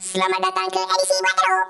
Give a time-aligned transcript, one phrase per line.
[0.00, 1.68] Selamat datang ke edisi Buat Teruk.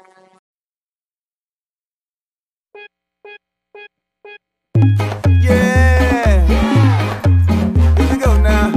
[5.42, 6.38] Yeah.
[7.98, 8.70] Here we go now.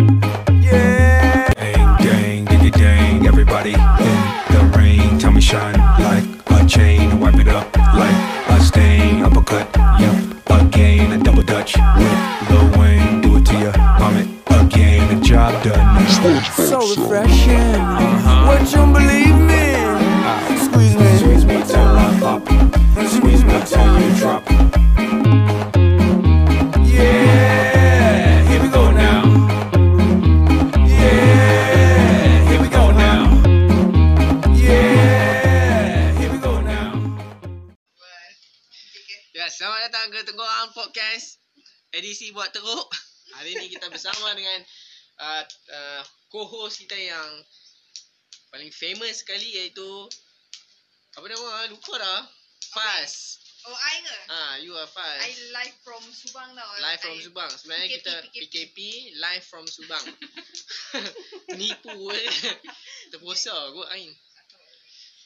[0.57, 1.53] Yeah.
[1.53, 4.17] Dang, dang, diggy dang, everybody in
[4.49, 5.21] the rain.
[5.21, 8.17] Tell me shine like a chain, wipe it up like
[8.49, 9.21] a stain.
[9.21, 9.69] Uppercut,
[10.01, 10.17] yep,
[10.49, 12.72] again, a double dutch with Lil
[16.03, 17.55] So refreshing.
[17.55, 18.47] Uh-huh.
[18.47, 19.73] What you believe me?
[20.59, 21.07] Squeeze me.
[21.17, 22.43] Squeeze me till I pop,
[23.07, 24.43] squeeze me till you drop.
[26.83, 29.23] Yeah, here we go now.
[30.83, 33.23] Yeah, here we go now.
[34.53, 36.91] Yeah, here we go now.
[39.33, 41.39] Ya, selamat datang ke Tengok Podcast
[41.95, 42.91] Edisi Buat Teruk
[43.33, 44.61] Hari ni kita bersama dengan
[45.23, 47.29] uh, uh, Co-host kita yang
[48.51, 49.87] Paling famous sekali iaitu
[51.15, 51.71] Apa nama?
[51.71, 52.21] Lupa dah
[52.75, 54.17] Faz Oh, I ke?
[54.27, 56.67] Ah, You are Faz I live from Subang tau.
[56.83, 58.35] Live from I- Subang Sebenarnya PKP, kita PKP.
[58.43, 58.77] PKP
[59.17, 60.03] Live from Subang
[61.59, 62.27] Nipu eh
[63.15, 64.11] Terposa kot Ain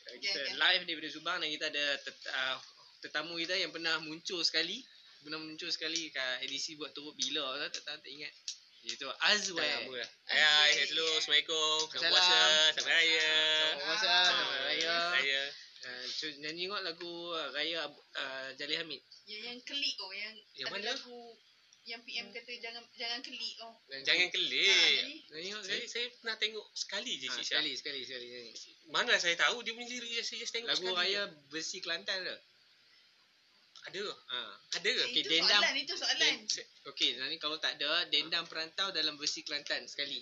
[0.08, 0.54] Okay, kita okay.
[0.56, 2.56] live daripada Subang dan kita ada tet, uh,
[3.04, 4.80] tetamu kita yang pernah muncul sekali
[5.20, 8.32] pernah muncul sekali kat edisi buat teruk bila tak tak, tak, tak ingat
[8.86, 11.78] iaitu Azwar Hai, hai, hello, Assalamualaikum.
[11.90, 12.40] Selamat puasa,
[12.76, 13.30] selamat raya.
[13.32, 14.96] Selamat puasa, selamat raya.
[15.16, 15.42] Raya.
[15.88, 16.04] uh,
[16.44, 20.84] nyanyi kot lagu uh, Raya uh, Jali Hamid Yang, yang kelik oh, yang, Yang mana?
[20.92, 21.20] lagu
[21.88, 23.72] yang PM kata jangan jangan kelik oh.
[23.88, 24.68] Jangan Ah, kelik.
[24.68, 27.48] jadi, nyanyi kot Saya, sekali saya pernah tengok sekali je Ah, Cik Syah.
[27.48, 28.52] sekali sekali sekali nyanyi.
[28.92, 31.00] Mana saya tahu dia punya lirik saya just tengok lagu sekali.
[31.00, 32.36] Raya versi Kelantan ke
[33.88, 34.40] Ada ha
[34.76, 35.04] Ada ke?
[35.08, 35.62] Okey, itu dendam.
[35.62, 36.34] soalan, itu soalan.
[36.44, 40.20] Den- Okey, nanti kalau tak ada Dendam Perantau dalam versi Kelantan sekali.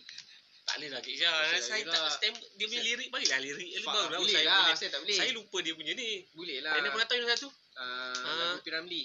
[0.66, 1.30] Tak boleh lah Syah.
[1.30, 2.14] Tak Saya boleh tak lah.
[2.14, 3.70] stem dia punya lirik bagilah lirik.
[3.82, 4.78] Faham, Baru boleh saya lah, boleh.
[4.78, 5.18] saya tak boleh.
[5.18, 6.10] Saya lupa dia punya ni.
[6.34, 6.74] Boleh lah.
[6.78, 7.48] Pernah tahu yang satu?
[7.50, 8.36] uh, Ah.
[8.50, 9.04] lagu Piramli.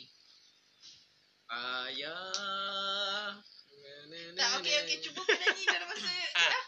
[1.51, 3.37] Ayah.
[4.11, 6.09] Tak, okey okey cuba kau nyanyi dalam masa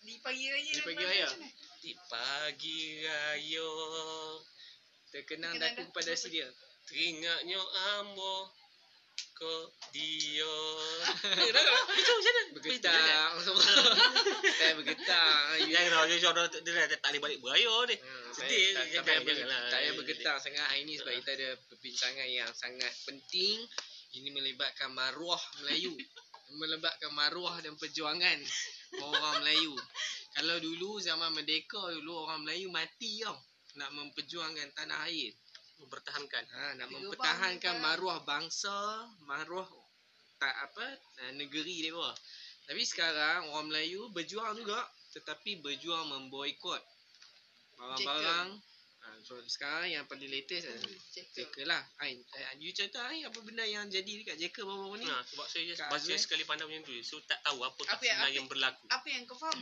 [0.00, 0.64] Di pagi raya.
[0.64, 1.28] Di dia pagi raya.
[1.80, 3.70] Di pagi raya
[5.10, 6.48] Terkenang daku kepada si dia.
[6.86, 7.60] Teringatnya
[7.98, 8.50] ambo
[9.40, 9.54] ke
[9.96, 10.44] dia.
[10.44, 11.48] Eh.
[11.96, 12.42] Itu macam mana?
[12.54, 13.32] Bergetang.
[14.60, 15.44] Eh, bergetang.
[15.64, 17.96] Yang dah, dia dah, dia dah tak boleh balik beraya ni.
[17.96, 18.76] Hmm, Sedih.
[18.76, 19.60] tak, payah ber- janganlah.
[19.72, 23.56] tak payah bergetang sangat hari ni sebab kita ada perbincangan yang sangat penting.
[24.10, 25.96] Ini melibatkan maruah Melayu.
[26.56, 28.38] melibatkan maruah dan perjuangan
[28.98, 29.74] orang Melayu.
[30.34, 33.36] Kalau dulu zaman merdeka dulu orang Melayu mati tau.
[33.78, 35.30] Nak memperjuangkan tanah air.
[35.78, 36.44] Mempertahankan.
[36.44, 37.86] Ha, nak Tiga mempertahankan bangsa.
[37.86, 38.76] maruah bangsa,
[39.24, 39.68] maruah
[40.40, 40.86] tak apa
[41.26, 42.16] uh, negeri dia bawah.
[42.66, 44.80] Tapi sekarang orang Melayu berjuang juga
[45.10, 46.82] tetapi berjuang memboikot
[47.78, 48.48] barang-barang.
[49.10, 51.34] Ha, so sekarang yang paling latest adalah Cakap.
[51.34, 51.82] Jeka lah.
[51.98, 55.06] Ain, eh, you cerita Ain apa benda yang jadi dekat Jeka baru-baru ni?
[55.10, 56.94] Nah, sebab saya just baca sekali pandang macam tu.
[57.02, 58.84] So tak tahu apa, Apa yang- sebenarnya apa- yang berlaku.
[58.86, 59.58] Apa yang kau faham?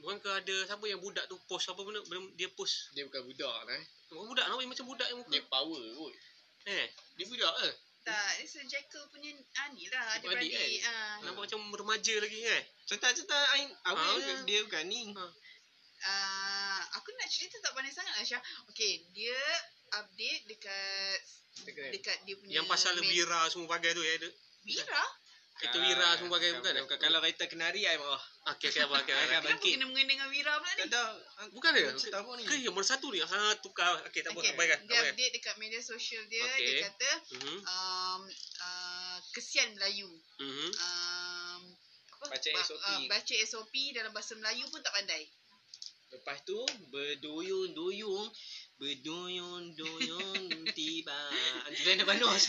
[0.00, 2.90] Bukan ke ada siapa yang budak tu post apa benda belum dia post.
[2.90, 3.76] Dia bukan budak lah.
[3.76, 3.84] Eh.
[4.10, 5.30] Orang budak nampak macam budak yang muka.
[5.30, 6.14] Dia power kot.
[6.64, 7.70] Eh, Dia budak ke?
[8.02, 10.82] Tak, dia sejackal punya ah, ni lah Adik-beradik adik-beradik.
[10.90, 11.22] Ah.
[11.22, 12.62] nampak macam remaja lagi kan?
[12.82, 13.68] Cerita-cerita Ain.
[13.84, 15.02] Apa Ah, dia, dia bukan ni.
[15.12, 15.22] Ha.
[16.02, 16.41] Ah,
[17.02, 18.42] aku nak cerita tak pandai sangat lah Syah.
[18.68, 19.36] Okay, dia
[19.92, 21.18] update dekat
[21.60, 24.30] Dekat- dekat dia punya Yang pasal main- Wira semua pakai tu ya ada.
[24.62, 25.04] Vira?
[25.52, 26.74] Kereta Wira semua pakai bukan?
[26.80, 26.96] bukan.
[26.98, 28.22] Kalau kereta kenari Ain marah.
[28.50, 29.14] Okey, okey apa okey.
[29.14, 30.80] Kenapa kena mengena dengan Vira pula ni?
[30.80, 31.12] Tak tahu.
[31.52, 31.92] Bukan dia?
[31.92, 32.42] Ni?
[32.42, 33.20] Ke yang mana satu ni?
[33.20, 34.00] Ha tukar.
[34.08, 34.40] Okey, tak apa.
[34.40, 34.78] Okay, Abaikan.
[34.88, 36.64] dia update dekat media sosial dia, Okey.
[36.64, 37.56] dia kata Mhm.
[37.60, 38.22] um,
[38.58, 40.08] uh, kesian Melayu.
[40.40, 40.68] Mhm.
[40.72, 41.62] Um,
[42.16, 42.24] apa?
[42.32, 42.80] Baca SOP.
[42.80, 45.28] Uh, baca SOP dalam bahasa Melayu pun tak pandai.
[46.12, 46.58] Lepas tu
[46.92, 48.28] berduyun-duyun
[48.76, 51.20] berduyun-duyun tiba.
[51.72, 52.42] Juliana Banos.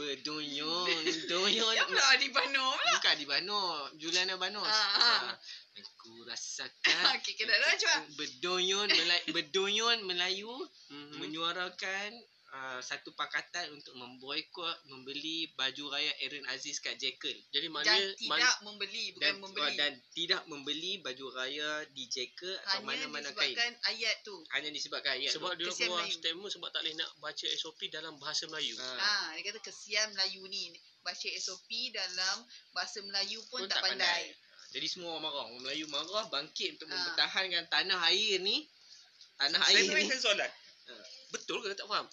[0.00, 1.74] berduyun-duyun.
[1.76, 2.92] Ya pula di Bano pula.
[2.96, 4.64] Bukan di Banos, Juliana Banos.
[4.66, 5.20] Ah, ah.
[5.28, 5.36] Ha.
[5.80, 7.96] Aku rasakan Okey, kita cuba.
[8.18, 10.52] berduyun Melayu, berduyun Melayu
[10.90, 11.16] Mhm.
[11.22, 12.10] menyuarakan
[12.50, 17.38] uh, satu pakatan untuk memboikot membeli baju raya Aaron Aziz kat Jekyll.
[17.48, 19.74] Jadi Dan maknanya man, tidak membeli, bukan Dan, membeli.
[19.76, 23.50] dan tidak membeli baju raya di Jekyll atau Hanya mana-mana kain.
[23.50, 24.36] disebabkan ayat tu.
[24.50, 25.58] Hanya disebabkan ayat sebab tu.
[25.58, 26.16] dia Kesian keluar Melayu.
[26.16, 28.74] statement sebab tak boleh nak baca SOP dalam bahasa Melayu.
[28.76, 28.88] Ha.
[28.98, 30.64] Ah, dia kata kesian Melayu ni.
[31.00, 32.36] Baca SOP dalam
[32.70, 34.28] bahasa Melayu pun, Pun tak, tak pandai.
[34.70, 35.42] Jadi semua orang marah.
[35.44, 36.94] Orang Melayu marah bangkit untuk Ha.
[36.94, 38.68] mempertahankan tanah air ni.
[39.34, 39.94] Tanah Saya air ni.
[39.96, 40.50] tanya soalan.
[40.86, 40.94] Ha.
[41.30, 42.06] Betul ke tak faham?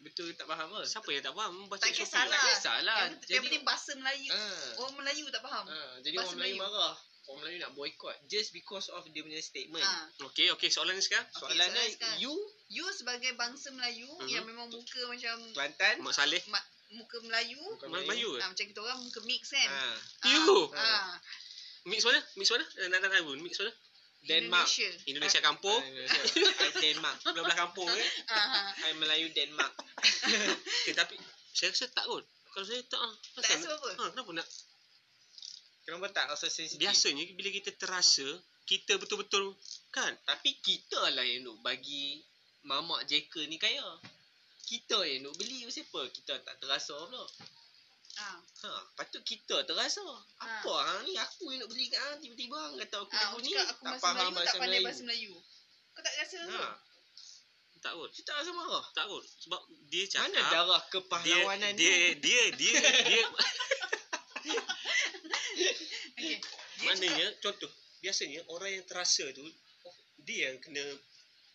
[0.00, 0.80] Betul tak faham ke?
[0.82, 2.00] Siapa yang tak faham baca Tak SOP?
[2.02, 2.32] kisahlah.
[2.32, 2.98] Tak kisahlah.
[2.98, 4.30] Yang, yang penting bahasa Melayu.
[4.30, 4.40] Ha.
[4.76, 5.64] Orang Melayu tak faham.
[5.66, 5.78] Ha.
[6.00, 6.72] Jadi Bahasa orang Melayu Melayu.
[6.72, 6.94] marah.
[7.22, 9.84] Orang Melayu nak boycott just because of dia punya statement.
[9.84, 10.08] Ah.
[10.24, 11.28] Okey, okey soalan ni sekarang.
[11.30, 12.18] Soalannya soalan sekarang.
[12.18, 12.34] you
[12.70, 14.28] You sebagai bangsa Melayu Mhm.
[14.30, 16.38] yang memang muka macam Kelantan Mak Saleh.
[16.46, 19.68] ma- muka Melayu, Mak Melayu ah, macam kita orang muka mix kan.
[19.68, 19.94] Ha.
[20.24, 20.70] You.
[20.72, 21.18] Ah,
[21.82, 22.22] Mix mana?
[22.34, 22.62] Mix mana?
[22.76, 23.34] Eh, Nak nak tahu.
[23.36, 23.72] Mix mana?
[24.20, 24.68] Denmark.
[24.68, 24.90] Indonesia.
[25.08, 25.80] Indonesia kampung.
[25.80, 27.16] I Denmark.
[27.24, 28.08] Belah-belah kampung eh.
[28.28, 29.72] Ah, I Melayu Denmark.
[30.84, 31.16] Okay, tapi
[31.56, 32.24] saya rasa tak kot.
[32.50, 33.14] Kalau saya tak ah.
[33.40, 33.88] tak rasa apa?
[33.96, 34.48] Ha, kenapa nak?
[35.88, 36.82] Kenapa tak rasa sensitif?
[36.82, 38.26] Biasanya bila kita terasa
[38.70, 39.50] kita betul-betul
[39.90, 42.22] kan Tapi kita lah yang nak bagi
[42.62, 43.98] mamak Jeka ni kaya.
[44.68, 46.06] Kita yang nak beli siapa?
[46.12, 47.24] Kita tak terasa pula.
[48.18, 50.02] Ah, Ha, patut kita terasa.
[50.04, 50.44] Ha.
[50.44, 53.50] Apa hang ni aku yang nak beli kat hang tiba-tiba hang kata aku aku ni
[53.56, 54.84] cakap aku tak bahasa faham Melayu bahasa tak pandai Melayu.
[54.84, 55.32] bahasa Melayu.
[55.90, 56.52] Kau tak rasa tu?
[56.52, 56.68] Ha,
[57.80, 58.10] tak kot.
[58.12, 58.84] kita rasa marah.
[58.92, 59.24] Tak kot.
[59.24, 62.20] Sebab dia cakap Mana darah kepahlawanan dia, ni?
[62.20, 63.22] dia, dia, dia,
[64.40, 64.60] Okey.
[66.20, 66.36] Dia
[66.80, 67.68] maknanya contoh
[68.00, 70.80] biasanya orang yang terasa tu oh, dia yang kena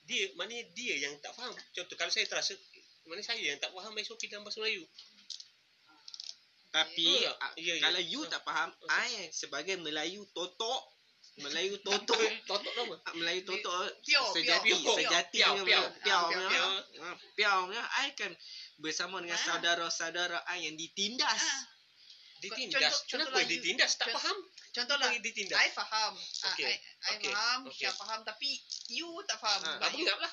[0.06, 2.54] dia maknanya dia yang tak faham contoh kalau saya terasa
[3.10, 4.86] mana saya yang tak faham SOP dalam bahasa Melayu
[6.76, 7.36] Tapi Betul tak?
[7.40, 7.82] ah, Ya, ya.
[7.82, 8.30] kalau you Ha.
[8.30, 10.82] tak faham, I sebagai Melayu totok,
[11.38, 13.72] Melayu totok, totok nama Ah, Melayu totok
[14.36, 16.24] sejati sejati pure, piau
[17.32, 18.32] piau punya I kan
[18.78, 19.46] bersama dengan Ah.
[19.46, 21.40] saudara-saudara I yang ditindas.
[21.40, 21.64] Ah.
[22.38, 23.52] ditindas Contoh- contoh kenapa lagi.
[23.56, 24.38] ditindas tak Contoh- faham
[24.76, 26.14] Contohlah, Bagi ditindas I faham.
[26.44, 26.76] Ah, Okey, I,
[27.24, 27.80] faham, okey.
[27.80, 28.50] Syah faham tapi
[28.92, 29.64] you tak faham.
[29.64, 30.32] Ah, But tak bengap lah.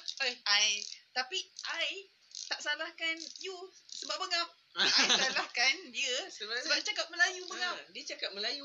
[0.51, 0.83] I
[1.15, 2.11] tapi I
[2.51, 3.55] tak salahkan you
[3.89, 4.51] sebab bengap.
[4.73, 4.89] I
[5.21, 7.77] salahkan dia sebab dia cakap Melayu bengap.
[7.77, 8.65] Ha, dia cakap Melayu.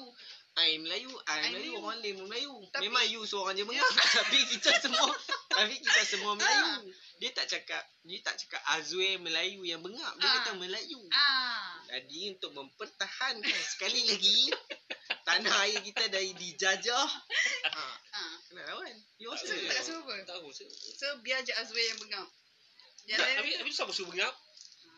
[0.57, 1.83] I Melayu, I, I Melayu, Melayu.
[1.83, 2.53] orang lain Melayu.
[2.71, 3.91] Tapi- Memang you seorang je mengap.
[4.17, 5.05] tapi kita semua
[5.47, 6.89] tapi kita semua Melayu.
[7.19, 10.15] Dia tak cakap dia tak cakap Azwe Melayu yang bengap.
[10.15, 10.33] Dia Ah.
[10.41, 10.97] kata Melayu.
[11.11, 11.75] Ah.
[11.87, 14.49] Jadi untuk mempertahankan sekali lagi
[15.23, 17.07] tanah air kita dari dijajah.
[17.67, 17.83] Ha,
[18.15, 18.35] Ah.
[18.47, 18.95] kena lawan.
[19.19, 19.67] You Tak So, rasa ada.
[19.67, 20.13] tak rasa apa?
[20.15, 20.47] tak tahu
[20.95, 22.27] So biar je Azwe yang bengap.
[23.05, 24.33] Yang tak, tapi tapi siapa suruh bengap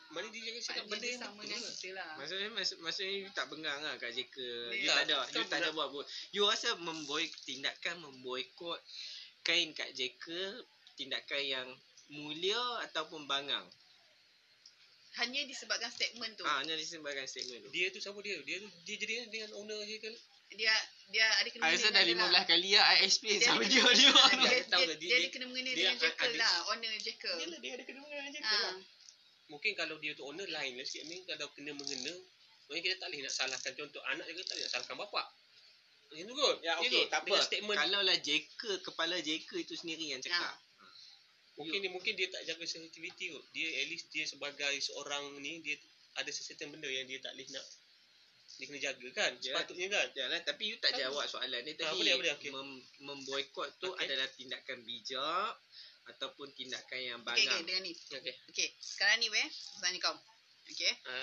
[0.10, 1.72] mana dia cakap cakap benda dia yang sama dengan lah.
[1.72, 2.12] kita lah.
[2.16, 4.36] Maksudnya mas, maksudnya you tak bengang lah kat JK.
[4.36, 6.06] Dia You tak- ada, you tak ada buat buat.
[6.32, 8.80] You rasa memboy tindakan memboikot
[9.42, 10.26] kain kat JK
[10.96, 11.68] tindakan yang
[12.10, 13.66] mulia ataupun bangang?
[15.16, 16.44] Hanya disebabkan statement tu.
[16.44, 17.70] Ah, hanya disebabkan statement tu.
[17.70, 20.14] dia tu siapa dia dia tu dia jadi dengan owner je kan
[20.50, 20.74] Dia
[21.08, 23.68] dia ada kena I rasa dah dengan 15 kali lah I explain Dia sama ada
[23.68, 24.10] dia kena- dia.
[24.10, 26.26] dia, Dia dia, tahu dia, tak, dia- dia ada dia- kena mengena dia dengan Jekyll
[26.26, 27.36] ada- lah, owner Jekyll.
[27.36, 28.50] dia lah dia ada kena mengenai je Ah.
[28.56, 28.74] lah
[29.50, 32.14] mungkin kalau dia tu owner lain lah sikit ni kalau kena mengena
[32.70, 35.26] Maksudnya kita tak boleh nak salahkan contoh anak juga tak boleh nak salahkan bapak.
[36.06, 36.56] Macam tu kot.
[36.62, 37.36] Ya Ya okey, tak apa.
[37.42, 40.54] Statement Kalau lah JK, kepala JK itu sendiri yang cakap.
[41.58, 43.42] mungkin dia mungkin dia tak jaga sensitivity kot.
[43.58, 45.82] Dia at least dia sebagai seorang ni dia
[46.14, 47.66] ada sesuatu benda yang dia tak boleh nak
[48.62, 49.32] dia kena jaga kan.
[49.42, 49.54] Ya.
[49.58, 50.06] Sepatutnya kan.
[50.14, 51.98] Janganlah, tapi you tak Tak jawab soalan dia Ah, tadi.
[52.06, 52.50] boleh, boleh, okey.
[52.54, 52.70] Mem,
[53.02, 54.04] memboikot tu Okey.
[54.06, 55.52] adalah tindakan bijak
[56.10, 57.64] ataupun tindakan yang Okey, okey, bangang.
[57.64, 57.94] dengan ni.
[57.94, 58.34] Okey.
[58.50, 59.48] Okey, sekarang ni weh,
[59.80, 60.16] tanya kau.
[60.66, 60.94] Okey.
[61.06, 61.16] Ha.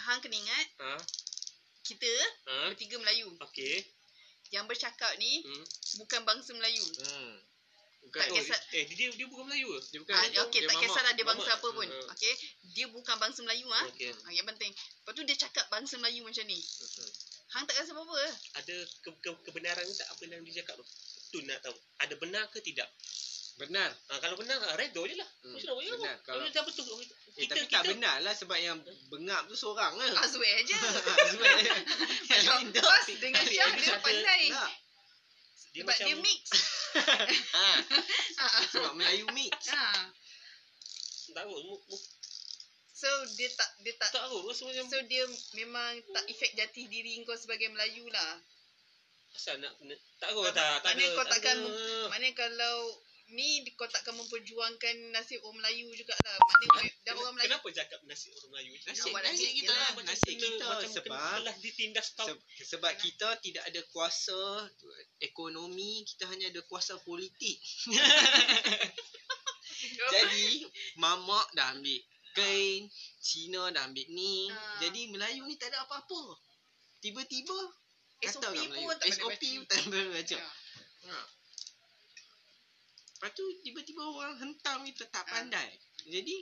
[0.00, 0.92] Hang kena ingat Ha.
[1.82, 2.12] kita
[2.46, 2.54] Ha.
[2.68, 3.28] bertiga Melayu.
[3.40, 3.82] Okey.
[4.50, 5.64] Yang bercakap ni Hmm.
[5.96, 6.82] bukan bangsa Melayu.
[7.00, 7.38] Hmm.
[8.00, 8.16] Bukan.
[8.16, 9.80] Tak Oh, kisah- eh dia dia bukan Melayu ke?
[9.92, 10.14] Dia bukan.
[10.16, 10.82] Ah, dia okey, tak mamak.
[10.82, 11.58] kisahlah dia bangsa mamak.
[11.60, 11.86] apa pun.
[11.86, 12.06] Hmm.
[12.10, 12.32] Okey,
[12.72, 13.84] dia bukan bangsa Melayu ah.
[13.86, 14.10] Okey.
[14.24, 14.72] Ah, yang penting.
[14.72, 16.58] Lepas tu dia cakap bangsa Melayu macam ni.
[16.58, 17.12] Hmm.
[17.50, 18.18] Hang tak rasa apa-apa?
[18.56, 20.86] Ada ke, ke, kebenaran ke tak apa yang dia cakap tu?
[21.30, 21.76] Betul nak tahu.
[22.02, 22.90] Ada benar ke tidak?
[23.54, 23.86] Benar.
[23.86, 25.30] Ha, kalau benar, ha, redor je lah.
[25.46, 25.62] Hmm, Hmm.
[25.62, 26.16] Benar, benar.
[26.26, 26.84] Kalau Kalau- dah betul.
[27.38, 30.10] Eh, tapi tak benar lah sebab yang bengap tu seorang lah.
[30.18, 30.74] Azwe aja.
[30.74, 31.46] Sebab
[32.26, 32.82] yang lain tak.
[32.82, 34.42] Pas dengan Syah dia pandai.
[34.50, 34.72] Tak.
[35.70, 36.42] Dia Sebab macam, dia mix.
[36.98, 37.66] Ha,
[38.42, 39.54] Ah, sebab Melayu mix.
[39.70, 40.10] ah.
[41.30, 41.54] tak tahu.
[42.90, 43.06] So
[43.38, 44.50] dia tak dia tak Tak tahu.
[44.50, 45.22] Macam So dia
[45.54, 48.42] memang tak efek jati diri kau sebagai Melayu lah.
[49.34, 49.94] Asal nak kena.
[50.18, 50.82] Tak tahu tak.
[50.82, 51.14] Tak Mana ada.
[51.14, 52.08] kau tak takkan ada.
[52.10, 52.76] Mana kalau
[53.30, 56.36] ni kau takkan memperjuangkan nasib orang Melayu jugalah.
[56.38, 58.70] Mana dan orang Melayu Kenapa cakap nasib orang Melayu?
[58.74, 59.90] Nasib, nasib nasib kita lah.
[60.02, 62.26] Nasib kita macam sebab telah ditindas kau.
[62.26, 64.66] Se- sebab kita tidak ada kuasa
[65.22, 67.58] ekonomi, kita hanya ada kuasa politik.
[70.12, 70.66] Jadi
[71.00, 72.00] mamak dah ambil
[72.34, 72.86] kain,
[73.18, 74.50] Cina dah ambil ni.
[74.50, 74.78] Ah.
[74.82, 76.38] Jadi Melayu ni tak ada apa-apa.
[77.00, 77.56] Tiba-tiba
[78.22, 78.84] SOP kata orang Melayu.
[78.84, 79.48] pun tak pandai SOP baca.
[79.50, 80.36] pun tak pandai baca.
[80.36, 80.48] Ya.
[81.00, 81.16] Ha.
[83.10, 85.32] Lepas tu tiba-tiba orang hentam kita tak Ah.
[85.34, 85.68] pandai.
[86.04, 86.36] Jadi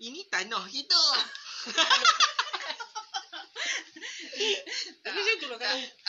[0.00, 1.02] ini tanah kita.
[5.00, 5.58] Tak, Macam tu lah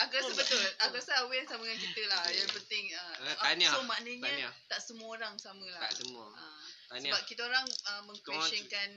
[0.04, 0.60] Aku rasa betul.
[0.80, 2.24] Aku rasa Awen sama dengan kita lah.
[2.28, 2.84] Yang penting.
[2.92, 3.72] Uh, tahniah.
[3.72, 4.52] So maknanya Tahniah.
[4.68, 5.82] tak semua orang sama lah.
[5.84, 6.26] tak semua.
[6.88, 7.12] Tahniah.
[7.12, 8.88] sebab kita orang uh, mengquestionkan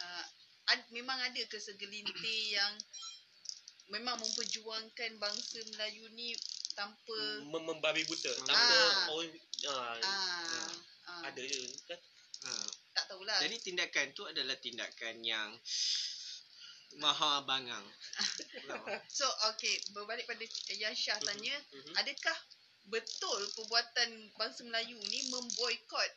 [0.00, 0.24] uh,
[0.68, 2.16] ad, memang ada ke segelintir
[2.52, 2.72] yang
[3.92, 6.32] memang memperjuangkan bangsa Melayu ni
[6.72, 8.32] tanpa mem- membabi buta.
[8.32, 8.46] Ah.
[8.46, 8.76] Tanpa
[9.12, 9.30] orang
[9.68, 10.70] ah, ah,
[11.08, 12.00] ah, ada je kan.
[12.44, 12.52] Ha.
[12.92, 13.38] tak tahulah.
[13.40, 15.48] Jadi tindakan tu adalah tindakan yang
[17.00, 17.86] maha bangang.
[19.18, 20.44] So okay, berbalik pada
[20.76, 21.26] yang Syah Mhm.
[21.26, 21.92] tanya, Mhm.
[21.96, 22.36] adakah
[22.86, 26.10] betul perbuatan bangsa Melayu ni memboikot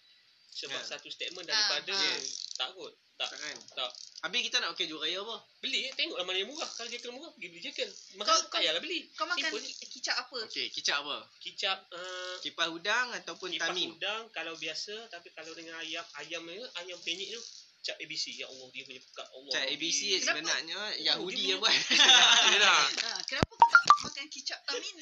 [0.58, 0.90] Sebab Ya.
[0.98, 2.20] satu statement Ah, daripada ah.
[2.58, 2.94] tak kot.
[3.18, 3.30] Tak.
[3.30, 3.58] Tak kan?
[3.78, 3.92] Tak.
[4.18, 5.38] Habis kita nak pakai jual raya apa?
[5.62, 6.66] Beli tengoklah mana yang murah.
[6.74, 7.86] Kalau jekel murah pergi beli jekel.
[8.18, 9.06] Mahal Kau- tak payahlah beli.
[9.14, 9.88] kau makan Simple.
[9.88, 10.38] kicap apa?
[10.44, 11.18] Okey, kicap apa?
[11.38, 13.94] Kicap uh, Kipas udang ataupun kipas tamim?
[13.94, 17.42] udang kalau biasa tapi kalau dengan ayam ayam ni ayam penyet tu
[17.80, 19.52] cap ABC ya Allah dia punya pekat Allah.
[19.54, 20.34] Cak ABC dia- Kenapa?
[20.34, 21.72] sebenarnya Yahudi dia yang buat.
[22.58, 22.74] Ya.
[22.98, 24.98] Ha, kenapa kau tak makan kicap tamin?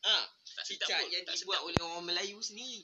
[0.00, 2.82] Ah, tak sedap Kicap yang dibuat oleh orang Melayu sendiri.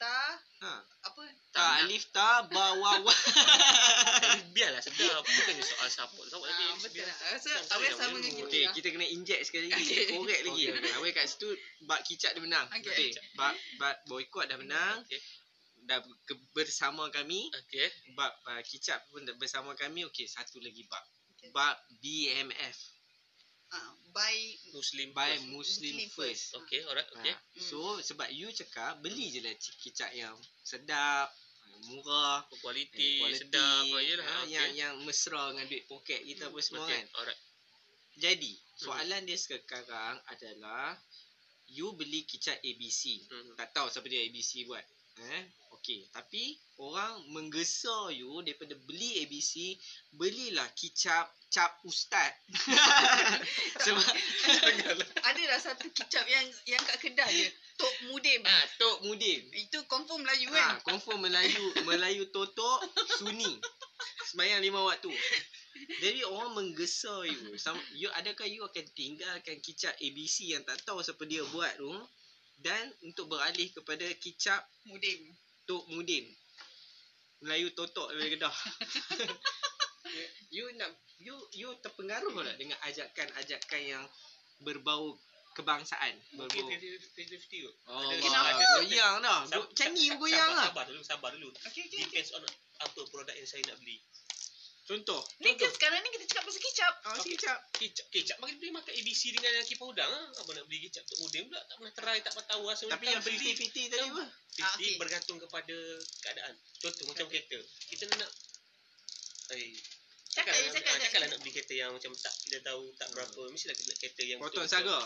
[0.00, 0.80] Ta Ha.
[0.80, 1.22] apa?
[1.52, 3.12] Tak alif ta ba wa wa.
[4.56, 5.20] Biarlah sedap.
[5.20, 6.26] Bukannya soal support.
[6.32, 7.18] Support tapi betul lah.
[7.36, 8.48] Rasa yang sama dengan kita.
[8.48, 8.72] Okey, lah.
[8.72, 9.92] kita kena inject sekali lagi.
[10.16, 10.62] Korek lagi.
[10.72, 11.52] Awak kat situ
[11.84, 12.66] bab kicap dia menang.
[12.72, 13.12] Okey.
[13.36, 15.04] Bab bab boykot dah menang.
[15.04, 15.20] Okey.
[15.84, 16.00] Dah
[16.56, 17.52] bersama kami.
[17.52, 17.86] Okey.
[18.16, 20.08] Uh, kicap pun dah bersama kami.
[20.08, 21.04] Okey, satu lagi bab.
[21.36, 21.52] Okey.
[21.52, 22.76] Bab BMF.
[23.68, 24.34] Ah, by
[24.70, 25.50] Muslim By first.
[25.50, 26.42] Muslim Muslim first.
[26.54, 26.58] first.
[26.62, 27.08] Okey, alright.
[27.18, 27.34] Okey.
[27.34, 27.58] Ha.
[27.58, 29.52] So sebab you cakap beli je lah
[29.82, 31.28] kicap yang sedap,
[31.90, 34.24] murah, Kualiti, quality, sedap, apa jelah.
[34.24, 34.54] ha, Okey.
[34.54, 37.04] yang yang mesra dengan duit poket kita apa semua Okey, kan.
[37.18, 37.40] alright.
[38.14, 40.94] Jadi, soalan dia sekarang adalah
[41.66, 43.26] you beli kicap ABC.
[43.26, 43.58] Hmm.
[43.58, 44.86] Tak tahu siapa dia ABC buat.
[45.14, 45.42] Eh?
[45.78, 49.76] Okey, tapi orang menggesa you daripada beli ABC,
[50.16, 52.34] belilah kicap cap ustaz.
[53.84, 54.02] Sebab
[55.28, 57.48] Adalah satu kicap yang yang kat kedai je.
[57.74, 58.40] Tok Mudim.
[58.46, 59.42] ah Tok Mudin.
[59.50, 60.94] Itu confirm Melayu Ha, kan?
[60.94, 62.80] confirm Melayu Melayu totok
[63.18, 63.58] Sunni.
[64.30, 65.10] Sembayang lima waktu.
[66.00, 67.58] Jadi orang menggesa you.
[67.58, 71.90] Sam, you adakah you akan tinggalkan kicap ABC yang tak tahu siapa dia buat tu
[72.64, 75.20] dan untuk beralih kepada kicap Mudim.
[75.68, 76.24] Tok Mudin.
[77.44, 78.52] Melayu totok dari Kedah.
[80.54, 80.88] you nak
[81.20, 84.04] you you terpengaruh tak dengan ajakan-ajakan yang
[84.64, 85.12] berbau
[85.52, 86.16] kebangsaan?
[86.32, 86.80] Mungkin Berbau
[87.20, 87.74] 50-50 kot.
[87.84, 88.48] Oh, Ada- Kenapa?
[88.80, 89.40] goyang dah.
[89.44, 90.64] Sab- Go- Macam ni sab- goyang sabar, lah.
[90.68, 91.48] Sabar dulu, sabar dulu.
[91.52, 92.00] Okey, okey.
[92.08, 92.42] Depends on
[92.80, 94.00] apa produk yang saya nak beli.
[94.84, 95.20] Contoh.
[95.40, 96.92] Ni kan sekarang ni kita cakap pasal kicap.
[97.08, 97.40] Ah, Okey.
[97.40, 97.58] kicap.
[97.72, 100.28] Kicap, kicap bagi beli makan ABC dengan kipas udang ah.
[100.44, 103.04] Apa nak beli kicap tu mudim pula tak pernah try, tak pernah tahu rasa Tapi
[103.08, 104.24] yang 50-50 tadi apa?
[104.60, 104.94] Ah, okey.
[105.00, 105.76] bergantung kepada
[106.20, 106.54] keadaan.
[106.84, 107.58] Contoh macam kereta.
[107.88, 108.30] Kita nak
[109.52, 109.76] Eh,
[110.34, 111.00] Cakap Cakap lah, cakap, ah, cakap.
[111.00, 113.40] cakap lah nak beli kereta yang macam tak kita tahu tak berapa.
[113.48, 114.98] Mestilah kita nak kereta yang Potong saga.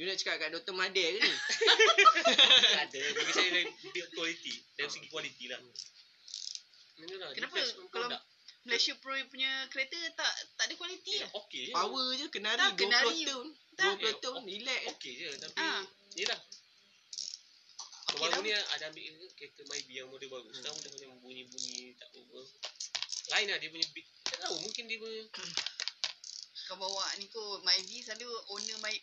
[0.00, 0.72] You nak cakap kat Dr.
[0.72, 1.32] Mahathir ke ni?
[2.88, 5.60] ada bagi saya dari build quality dari segi kualiti lah
[6.96, 7.60] lah, Kenapa
[7.92, 8.08] kalau.
[8.66, 11.30] Malaysia Pro punya kereta tak tak ada kualiti Eh, lah.
[11.38, 13.18] okey je Power je kenari Tak, 20 kenari.
[13.24, 13.46] tahun.
[13.72, 13.94] Tak.
[13.94, 14.80] 20 Eh, tahun ok- relax.
[14.90, 15.82] okey je tapi Ah.
[16.14, 16.40] yelah
[18.06, 18.40] Okey baru lah.
[18.40, 22.38] ni ada ambil kereta Myvi yang model baru sekarang dah macam bunyi-bunyi tak apa
[23.28, 25.22] lain lah dia punya beat tak tahu mungkin dia punya
[26.66, 28.94] Kau bawa ni kot Myvi selalu owner my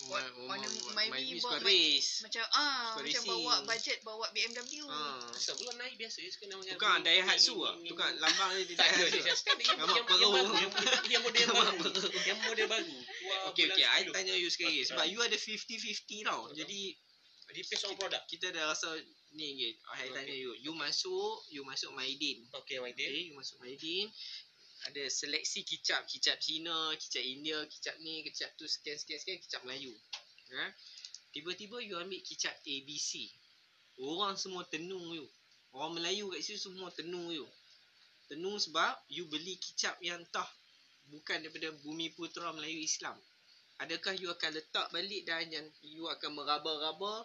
[0.00, 2.10] Mana ma- my my bawa suka my- race.
[2.24, 3.28] macam ah Suka macam racing.
[3.28, 4.84] bawa budget bawa BMW.
[4.86, 5.28] Ha.
[5.30, 7.74] asal pula naik biasa je sekarang macam Tukang Daihatsu ah.
[7.84, 9.20] Tukang lambang dia tak ada Daihatsu.
[9.20, 10.32] dia sekarang yang, Gambar yang, yang, perut.
[10.32, 10.72] baru yang,
[11.04, 11.90] yang model yang baru
[12.24, 14.16] yang model baru Keluar Okey bulan okey, I 10.
[14.16, 14.88] tanya you sekali Okay.
[14.88, 16.40] sebab you ada 50-50 tau.
[16.50, 16.80] Jadi
[17.50, 18.88] depends on product kita dah rasa
[19.32, 19.68] ni.
[19.68, 20.08] I Okay.
[20.16, 22.40] tanya you, you masuk, you masuk Maidin.
[22.56, 24.08] okey my dear Okay, you masuk Maidin.
[24.88, 29.60] Ada seleksi kicap, kicap Cina, kicap India, kicap ni, kicap tu, sekian sekian sekian kicap
[29.68, 29.92] Melayu.
[30.56, 30.64] Ha?
[31.30, 33.28] Tiba-tiba you ambil kicap ABC.
[34.00, 35.28] Orang semua tenung you.
[35.76, 37.46] Orang Melayu kat situ semua tenung you.
[38.26, 40.48] Tenung sebab you beli kicap yang entah
[41.10, 43.14] bukan daripada bumi putera Melayu Islam.
[43.80, 47.24] Adakah you akan letak balik dan yang you akan meraba-raba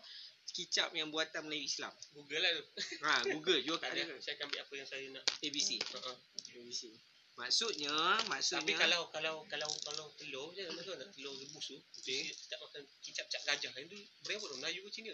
[0.54, 1.94] kicap yang buatan Melayu Islam?
[2.14, 2.66] Google lah tu
[3.02, 5.70] Ha, Google you akan ada saya akan ambil apa yang saya nak ABC.
[5.82, 6.18] uh-huh.
[6.54, 6.94] ABC.
[7.36, 7.92] Maksudnya,
[8.32, 12.32] maksudnya Tapi kalau kalau kalau kalau telur je macam nak telur rebus tu, Okey.
[12.32, 12.48] okay.
[12.48, 15.14] tak makan kicap-kicap gajah yang tu berapa tu Melayu ke Cina?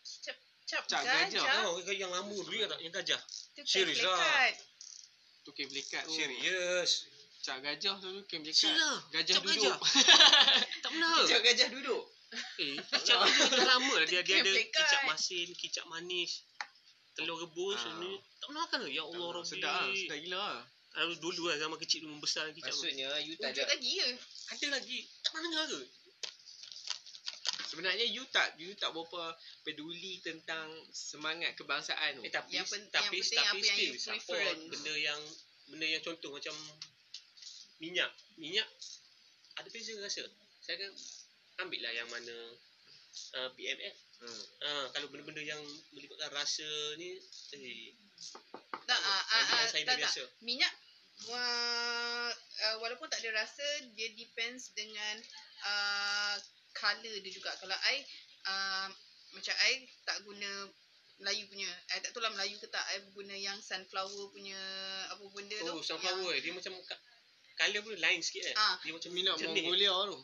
[0.00, 0.36] Kicap
[0.70, 1.42] Cap, Cap gajah.
[1.42, 1.66] gajah.
[1.66, 2.78] Oh, yang lama dulu ya tak?
[2.78, 3.20] Yang gajah.
[3.58, 4.54] Itu Serius lah.
[5.42, 6.14] Tu kem lekat tu.
[6.14, 7.10] Serius.
[7.42, 8.70] Cak gajah tu kem lekat.
[8.70, 9.02] Serius?
[9.10, 9.78] Gajah Cap duduk.
[10.86, 11.26] Tak pernah.
[11.26, 12.04] Cak gajah duduk.
[12.62, 14.06] Eh, kicap gajah dah lama lah.
[14.06, 16.46] Dia, dia ada kicap masin, kicap manis,
[17.18, 17.82] telur rebus.
[17.90, 17.98] Ah.
[17.98, 18.14] Ni.
[18.38, 18.88] Tak pernah makan ke?
[18.94, 19.50] Ya Allah, Rabbi.
[19.50, 19.90] Sedap lah.
[19.90, 20.62] Sedap gila lah.
[20.90, 22.74] Ah, Dulu lah zaman kecil dulu membesar kicap.
[22.74, 22.82] tu.
[22.82, 24.08] Maksudnya you tak Wujud ada lagi ya?
[24.50, 24.98] Ada lagi.
[25.22, 25.80] Tak dengar ke?
[27.70, 29.30] sebenarnya you tak you tak berapa
[29.62, 32.26] peduli tentang semangat kebangsaan tu.
[32.26, 35.20] Eh, tapi, Yang pen- tapi, yang penting tapi apa still support benda yang
[35.70, 36.54] benda yang contoh macam
[37.78, 38.10] minyak.
[38.34, 38.66] Minyak
[39.54, 40.26] ada beza rasa.
[40.66, 40.92] Saya akan
[41.62, 42.36] ambil lah yang mana
[43.38, 43.94] uh, PMF.
[44.20, 44.44] Hmm.
[44.60, 45.62] Uh, kalau benda-benda yang
[45.96, 46.68] melibatkan rasa
[47.00, 47.16] ni
[47.56, 47.96] eh
[48.84, 50.28] Tak, ah, ah, ah, yang tak, tak.
[50.44, 50.72] Minyak
[51.28, 55.16] uh, uh, walaupun tak ada rasa dia depends dengan
[55.64, 56.36] uh,
[56.72, 57.52] color dia juga.
[57.60, 58.04] Kalau I
[58.48, 58.88] uh,
[59.36, 60.68] macam I tak guna
[61.20, 61.68] Melayu punya.
[61.92, 62.84] I tak tahu lah Melayu ke tak.
[62.96, 64.60] I guna yang sunflower punya
[65.12, 65.72] apa benda tu.
[65.76, 66.72] Oh, sunflower dia macam
[67.60, 68.56] colour pun lain sikit eh.
[68.56, 68.80] Ah.
[68.80, 69.64] Dia macam jernih.
[69.68, 70.18] Mongolia tu.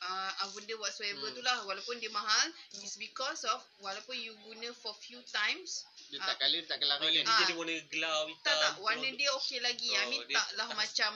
[0.00, 1.36] Uh, uh, benda whatsoever Hmm.
[1.36, 6.18] tu lah walaupun dia mahal it's because of walaupun you guna for few times Dia
[6.18, 6.34] Ah.
[6.34, 7.30] tak colour, dia tak kelar Oh, dia, lagi.
[7.30, 7.46] Ah.
[7.46, 8.42] dia warna gelau hitam.
[8.42, 11.12] tak tak warna dia okey lagi I Oh, mean taklah tak- macam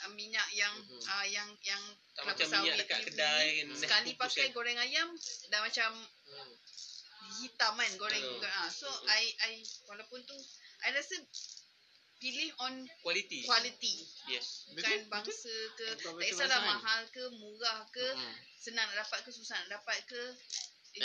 [0.00, 1.00] uh, minyak yang Mhm.
[1.04, 1.82] uh, yang yang
[2.14, 4.54] tak macam minyak sawit dekat you kedai kan, sekali pakai kan.
[4.54, 5.08] goreng ayam
[5.48, 5.90] dah macam
[6.24, 6.52] Hmm.
[7.36, 8.40] hitam kan goreng Hmm.
[8.40, 8.58] uh.
[8.62, 9.10] ah so Hmm.
[9.10, 9.52] I I
[9.86, 10.36] walaupun tu
[10.80, 11.16] I rasa
[12.24, 13.44] pilih on Quality.
[13.44, 13.94] quality
[14.32, 14.64] Yes.
[14.72, 18.34] bukan Betul, bangsa ke Betul, tak kisahlah mahal ke murah ke Hmm.
[18.56, 20.22] senang nak dapat ke susah nak dapat ke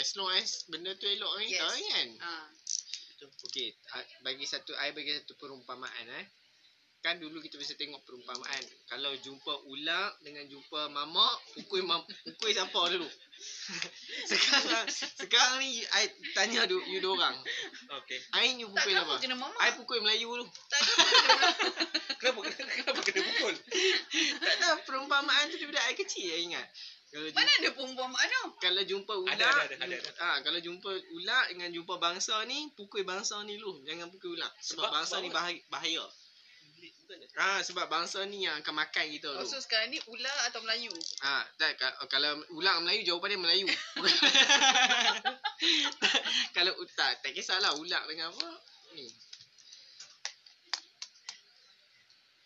[0.00, 1.60] As long as benda tu elok Yes.
[1.60, 2.08] kan.
[2.24, 2.48] ah
[3.20, 6.24] Okey, ah, bagi satu I bagi satu perumpamaan eh.
[7.00, 8.60] Kan dulu kita biasa tengok perumpamaan.
[8.84, 13.08] Kalau jumpa ular dengan jumpa mamak, pukul mam, pukul siapa dulu?
[14.30, 14.84] sekarang
[15.16, 17.36] sekarang ni I tanya du, you dua orang.
[18.04, 18.20] Okay.
[18.36, 19.22] I you tak pukul kenapa apa?
[19.24, 20.44] kena mama I pukul Melayu dulu.
[20.44, 21.48] tak kenapa
[22.20, 23.54] Kenapa kenapa kena pukul?
[24.36, 26.68] Tak tahu perumpamaan tu daripada I kecil I ingat.
[27.10, 30.36] Kalau jumpa, mana ada perumpamaan tu kalau jumpa ular, Ada, ada, ada, ada, jumpa- Ah,
[30.44, 33.80] kalau jumpa ular dengan jumpa bangsa ni, pukul bangsa ni dulu.
[33.82, 34.52] Jangan pukul ular.
[34.60, 35.58] Sebab, Sebab- bangsa ni bahaya.
[35.72, 36.04] bahaya.
[37.34, 39.48] Ah sebab bangsa ni yang akan makan kita oh, tu.
[39.48, 43.66] so sekarang ni ular atau Melayu Ah, tak ka- kalau ulang Melayu jawapan dia Melayu.
[46.56, 48.48] kalau tak tak kisahlah ulang dengan apa
[48.92, 49.06] ni.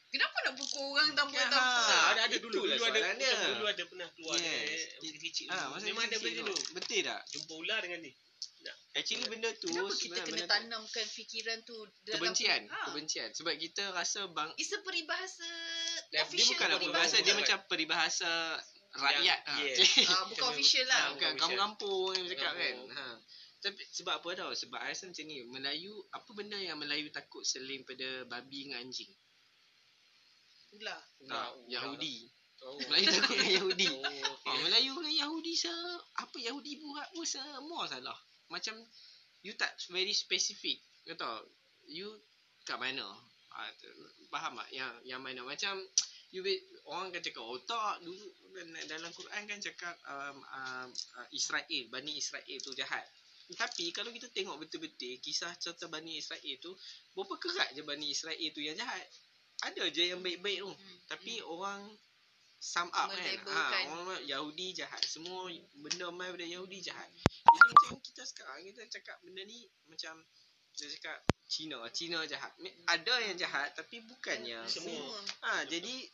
[0.08, 3.34] kenapa nak pukul orang tanpa Ya, tanpa Ah, ada ada dulu Itulah dulu ada dia.
[3.50, 4.94] dulu ada pernah keluar Yes.
[4.96, 5.46] kecil-kecil.
[5.48, 5.70] Ah, dulu.
[5.74, 6.46] masa Memang ada benda tu.
[6.46, 6.56] tu.
[6.72, 7.20] Betul tak?
[7.34, 8.12] Jumpa ular dengan ni.
[8.94, 11.74] Actually benda tu kenapa kita kena benda tu tanamkan fikiran tu
[12.06, 12.86] dalam kebencian, ah.
[12.90, 15.50] kebencian sebab kita rasa bang It's a peribahasa
[16.14, 16.94] Dia- official bukan peribahasa.
[16.94, 18.30] bahasa dia macam peribahasa
[18.94, 19.58] rakyat Yang- ah.
[19.66, 19.78] yes.
[20.06, 20.94] Ah, bukan official lah.
[20.94, 21.38] Ah, bukan Official.
[21.42, 22.62] kampung-kampung yang cakap kan.
[22.62, 22.90] Kampung.
[22.94, 23.06] Ha.
[23.64, 24.50] Tapi sebab apa tau?
[24.54, 25.36] Sebab I rasa macam ni.
[25.48, 29.10] Melayu, apa benda yang Melayu takut selain pada babi dengan anjing?
[30.74, 31.70] ular Tak, ular.
[31.70, 32.30] Yahudi.
[32.62, 32.78] Oh.
[32.90, 33.86] Melayu takut dengan Yahudi.
[33.90, 34.02] Oh,
[34.38, 34.50] okay.
[34.54, 35.72] Oh, Melayu dengan Yahudi se
[36.14, 38.18] apa Yahudi buat pun semua salah.
[38.54, 38.78] Macam
[39.42, 40.78] you tak very specific.
[41.04, 41.40] Kau tahu,
[41.90, 42.08] you
[42.64, 43.04] kat mana?
[43.54, 43.90] Ah, tu-
[44.30, 44.70] faham tak?
[44.74, 45.78] Yang yang mana macam
[46.34, 50.88] you be- orang kan cakap oh tak dulu dan- dalam Quran kan cakap um, um,
[50.90, 53.06] uh, Israel, Bani Israel tu jahat.
[53.54, 56.72] Tapi kalau kita tengok betul-betul kisah cerita Bani Israel tu,
[57.14, 59.04] berapa kerat je Bani Israel tu yang jahat.
[59.62, 60.70] Ada je yang baik-baik tu.
[60.72, 61.84] Hmm, Tapi orang
[62.64, 63.36] sum up kan.
[63.44, 65.04] Ha, orang Yahudi jahat.
[65.04, 67.12] Semua benda mai daripada Yahudi jahat.
[67.12, 70.16] Jadi macam kita sekarang kita cakap benda ni macam
[70.72, 72.56] kita cakap Cina, Cina jahat.
[72.88, 75.12] Ada yang jahat tapi bukannya Semua.
[75.44, 76.08] Ha, jadi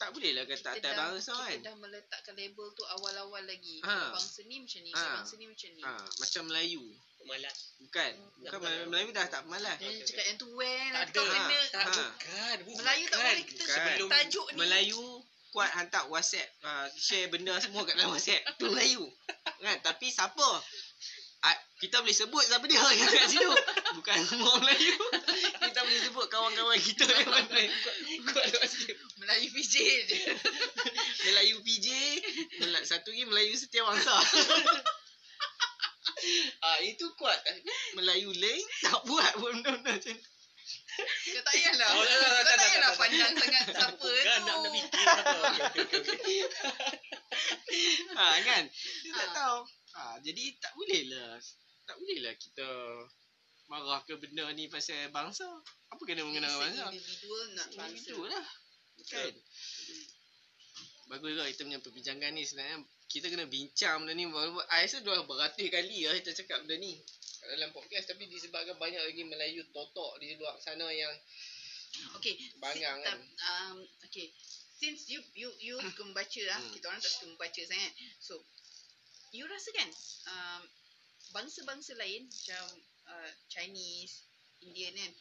[0.00, 1.58] tak boleh lah kata kita atas bangsa kita kan.
[1.62, 4.10] dah meletakkan label tu awal-awal lagi Ha.
[4.10, 4.98] Bangsa ni macam ni Ha.
[4.98, 5.10] ha.
[5.14, 6.84] bangsa ni macam ni Ha, macam Melayu.
[7.22, 7.58] Malas.
[7.78, 8.12] Bukan.
[8.34, 8.84] Bukan Tak Melayu.
[8.90, 9.78] Melayu dah tak malas.
[9.78, 11.22] dia cakap yang tu when Tak ada.
[11.22, 11.92] kena Tak, Ha.
[11.94, 12.56] bukan.
[12.66, 12.78] bukan.
[12.82, 13.76] Melayu tak boleh kita bukan.
[13.78, 15.02] sebelum tajuk ni Melayu
[15.52, 18.40] kuat hantar WhatsApp uh, share benda semua kat dalam WhatsApp.
[18.56, 19.04] Tu Melayu.
[19.60, 19.76] Kan?
[19.84, 20.48] Tapi siapa?
[21.42, 23.52] Uh, kita boleh sebut siapa dia yang kat situ.
[24.00, 24.96] Bukan semua Melayu.
[25.60, 27.60] Kita boleh sebut kawan-kawan kita yang mana.
[28.32, 28.96] Kuat situ.
[29.20, 29.74] Melayu PJ
[30.08, 30.18] je
[31.28, 31.86] Melayu PJ,
[32.82, 34.16] satu lagi Melayu Setiawangsa.
[36.62, 37.34] Ah itu kuat.
[37.98, 40.31] Melayu lain tak buat pun benda-benda macam tu.
[40.92, 44.70] Kau tak payahlah Oh, tak, tak, Kau tak, payahlah pandang sangat siapa tu nak, nak
[44.72, 46.44] fikir.
[48.12, 48.62] Ha kan?
[48.68, 49.32] Dia tak Ah.
[49.32, 49.58] tahu.
[49.92, 51.32] Ha jadi tak boleh lah.
[51.82, 52.66] Tak boleh lah kita
[53.66, 55.48] marah ke benda ni pasal bangsa.
[55.88, 56.92] Apa kena mengenai bangsa?
[56.92, 58.46] individual nak bangsa lah.
[59.08, 59.32] Kan?
[61.08, 62.78] Bagus juga kita punya perbincangan ni sebenarnya
[63.10, 66.76] kita kena bincang benda ni walaupun I rasa dah beratus kali lah kita cakap benda
[66.76, 66.96] ni.
[67.44, 71.10] Dalam podcast tapi disebabkan banyak lagi Melayu totok di luar sana yang
[72.16, 72.40] Okay.
[72.56, 73.18] Bangang si- kan?
[73.44, 74.32] Um, okay.
[74.72, 76.72] Since you you you suka membaca lah, Hmm.
[76.72, 77.92] kita orang tak suka membaca sangat.
[78.16, 78.40] So,
[79.30, 79.88] you rasa kan
[80.26, 80.62] um,
[81.32, 82.64] bangsa-bangsa lain macam
[83.06, 84.24] uh, Chinese,
[84.60, 85.12] Indian kan,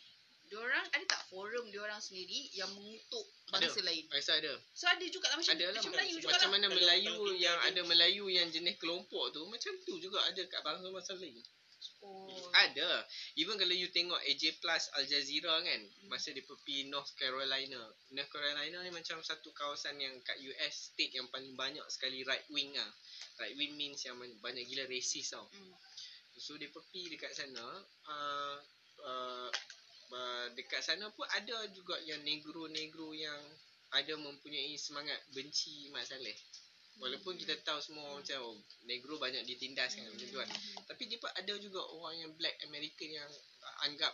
[0.47, 4.07] diorang ada tak forum diorang sendiri yang mengutuk bangsa lain?
[4.07, 6.51] Rasa ada So ada juga lah macam, Ada lah macam macam, Melayu juga macam lah.
[6.53, 10.59] mana Melayu yang ada- ada Melayu yang jenis kelompok tu Macam tu juga ada kat
[10.61, 11.43] bangsa-bangsa lain
[12.01, 12.29] Oh.
[12.53, 13.05] Ada.
[13.37, 17.81] Even kalau you tengok AJ Plus Al Jazeera kan Masa dia pergi North Carolina.
[18.13, 22.45] North Carolina ni macam satu kawasan yang kat US State yang paling banyak sekali right
[22.53, 22.91] wing lah
[23.41, 25.45] Right wing means yang banyak gila racist tau.
[25.49, 25.73] Hmm.
[26.37, 27.65] So dia pergi dekat sana
[28.07, 28.57] uh,
[29.05, 29.49] uh,
[30.13, 33.41] uh, Dekat sana pun ada juga yang negro-negro yang
[33.91, 36.39] Ada mempunyai semangat benci Mat Saleh.
[37.01, 38.55] Walaupun kita tahu semua macam oh,
[38.87, 40.49] negro banyak ditindas kan macam tu kan.
[41.01, 43.25] Tapi dia pun ada juga orang yang black American yang
[43.89, 44.13] anggap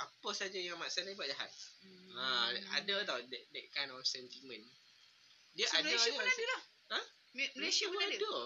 [0.00, 1.52] apa saja yang Mat Saleh buat jahat.
[1.84, 2.08] Hmm.
[2.16, 2.24] Ha,
[2.80, 4.64] ada tau that, that kind of sentiment.
[5.52, 6.62] Dia So, ada Malaysia pun ada lah.
[6.88, 7.00] Ha?
[7.36, 8.16] Ma- Malaysia pun ada.
[8.16, 8.36] ada.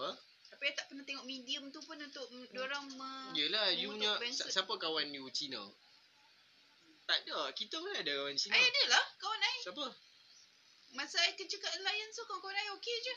[0.51, 3.11] Tapi I tak pernah tengok medium tu pun untuk mm, diorang me...
[3.39, 5.63] Yelah, you punya siapa kawan you Cina?
[7.07, 7.55] Tak ada.
[7.55, 8.51] Kita pun ada kawan Cina.
[8.51, 9.57] I ada lah kawan I.
[9.63, 9.85] Siapa?
[10.91, 13.15] Masa I kerja kat Alliance tu kawan-kawan I okey je.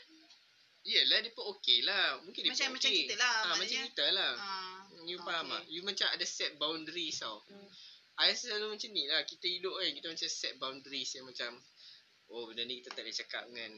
[0.81, 2.17] Yelah, dia pun okey lah.
[2.25, 4.31] Mungkin dia Macam- pun macam kita lah, Ha, macam kita lah.
[4.33, 5.25] Ah, You okay.
[5.29, 5.63] faham tak?
[5.69, 7.41] You macam ada set boundaries tau.
[8.21, 9.21] I selalu macam ni lah.
[9.25, 9.89] Kita hidup kan.
[9.93, 11.51] Kita macam set boundaries yang macam.
[12.31, 13.71] Oh benda ni kita tak boleh cakap dengan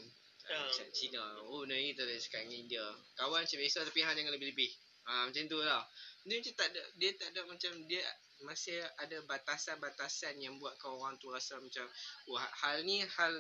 [0.52, 0.90] uh, Ah.
[0.92, 1.24] Cina.
[1.48, 2.86] Oh benda ni kita tak boleh cakap dengan India.
[3.16, 4.72] Kawan macam biasa tapi hang jangan lebih-lebih.
[5.04, 5.84] Ha, macam tu lah.
[6.24, 6.82] Dia macam tak ada.
[6.96, 7.72] Dia tak ada macam.
[7.88, 8.04] Dia
[8.44, 11.88] masih ada batasan-batasan yang buat kau orang tu rasa macam.
[12.28, 13.34] Oh hal ni hal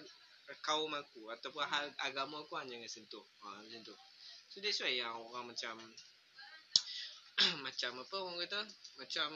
[0.63, 1.31] kaum aku.
[1.31, 3.25] Ataupun hal agama aku hang jangan sentuh.
[3.43, 3.95] Ha, macam tu.
[4.53, 5.81] So that's why yang orang macam
[7.65, 8.61] macam apa orang kata?
[9.01, 9.29] Macam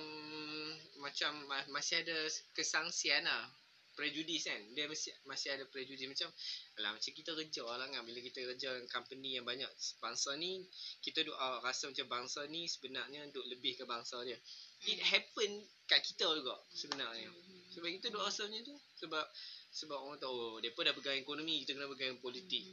[1.02, 2.18] macam ma- masih ada
[2.54, 3.50] kesangsian lah.
[3.98, 4.62] Prejudis kan?
[4.78, 6.06] Dia masih masih ada prejudis.
[6.06, 6.30] Macam
[6.78, 8.06] alah macam kita kerja lah kan?
[8.06, 10.62] Bila kita kerja dengan company yang banyak bangsa ni
[11.02, 14.38] kita duk uh, rasa macam bangsa ni sebenarnya duk lebih ke bangsa dia.
[14.86, 17.34] It happen kat kita juga sebenarnya.
[17.74, 18.78] Sebab kita duk rasa macam tu.
[19.02, 19.26] Sebab
[19.72, 22.64] sebab orang tahu pun dah pegang ekonomi kita kena pegang politik.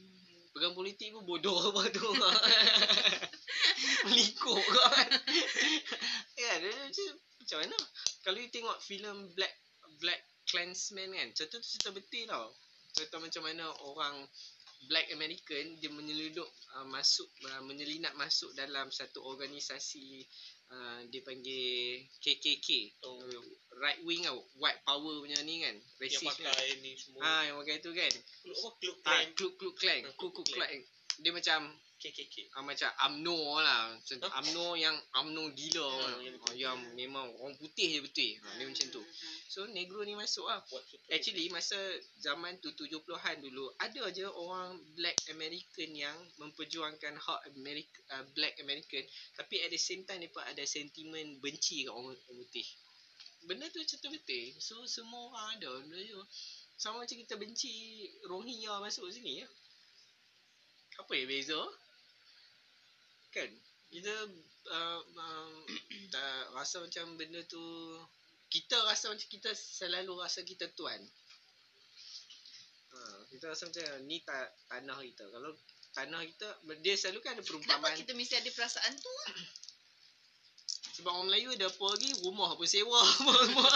[0.55, 2.07] Pegang politik pun bodoh apa tu.
[4.07, 5.09] Melikuk kan
[6.43, 7.07] ya dia macam
[7.41, 7.79] macam mana?
[8.25, 9.55] Kalau you tengok filem Black
[10.01, 12.55] Black Klansman kan cerita tu cerita betul tau.
[12.95, 14.23] Cerita macam mana orang
[14.87, 20.25] Black American dia menyeludup uh, masuk uh, menyelinap masuk dalam satu organisasi
[20.69, 22.69] uh, dia panggil KKK
[23.03, 23.21] Oh.
[23.79, 27.21] right wing tau white power punya ni kan Yang racist kan pakai ni semua.
[27.21, 28.75] ah yang pakai tu kan Klub?
[28.79, 29.27] Klub ah Klan.
[29.35, 30.79] Ku Klux Klan Ku Klux Klan
[31.15, 31.61] dia macam
[32.05, 32.53] KKK.
[32.53, 34.33] Ah, macam UMNO lah macam Huh?
[34.45, 36.21] UMNO yang UMNO gila Ha, kan.
[36.21, 39.03] yang yang memang orang putih je betul ha, dia macam tu
[39.49, 40.61] so negro ni masuk lah.
[41.09, 41.77] Actually masa
[42.21, 48.61] zaman tu 70-an dulu ada je orang black American yang memperjuangkan hak America, uh, black
[48.61, 49.01] American
[49.41, 52.67] tapi at the same time dia pun ada sentimen benci kat orang putih.
[53.45, 54.57] Benda tu cerita betul.
[54.57, 56.21] So semua orang ada benda tu.
[56.75, 59.49] Sama macam kita benci Rohingya masuk sini ya.
[60.99, 61.61] Apa yang beza?
[63.35, 63.51] Kan?
[63.91, 64.15] Kita
[64.71, 65.53] uh, um,
[66.15, 67.63] tak rasa macam benda tu
[68.49, 71.03] kita rasa macam kita selalu rasa kita tuan.
[72.95, 72.99] Ha,
[73.35, 75.27] kita rasa macam ni ta, tanah kita.
[75.27, 75.51] Kalau
[75.99, 76.47] tanah kita
[76.79, 79.15] dia selalu kan ada Kenapa perumpamaan kita mesti ada perasaan tu?
[80.95, 83.71] sebab orang Melayu ada apa lagi rumah pun sewa apa semua.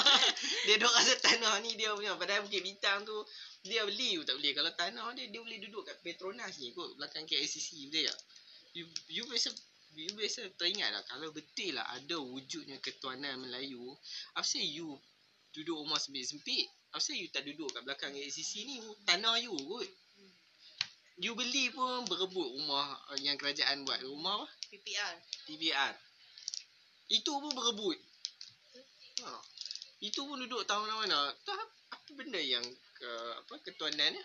[0.70, 3.26] dia dok rasa tanah ni dia punya padahal Bukit Bintang tu
[3.66, 4.52] dia beli pun tak boleh.
[4.54, 8.18] Kalau tanah dia dia boleh duduk kat Petronas ni kot belakang KLCC betul tak?
[8.78, 9.50] You, you biasa
[9.98, 13.98] you biasa teringat tak kalau betul lah ada wujudnya ketuanan Melayu
[14.38, 14.94] apa you
[15.50, 19.90] duduk rumah sempit-sempit apa you tak duduk kat belakang KLCC ni tanah you kot
[21.18, 23.98] You beli pun berebut rumah uh, yang kerajaan buat.
[24.06, 24.46] Rumah apa?
[24.70, 25.14] PPR.
[25.50, 25.92] TBR.
[27.10, 27.98] Itu pun berebut.
[29.26, 29.30] Ha.
[29.98, 31.34] Itu pun duduk tahu mana-mana.
[31.42, 31.58] Tak
[31.90, 32.62] apa benda yang
[32.94, 34.24] ke, apa ketuanan ya?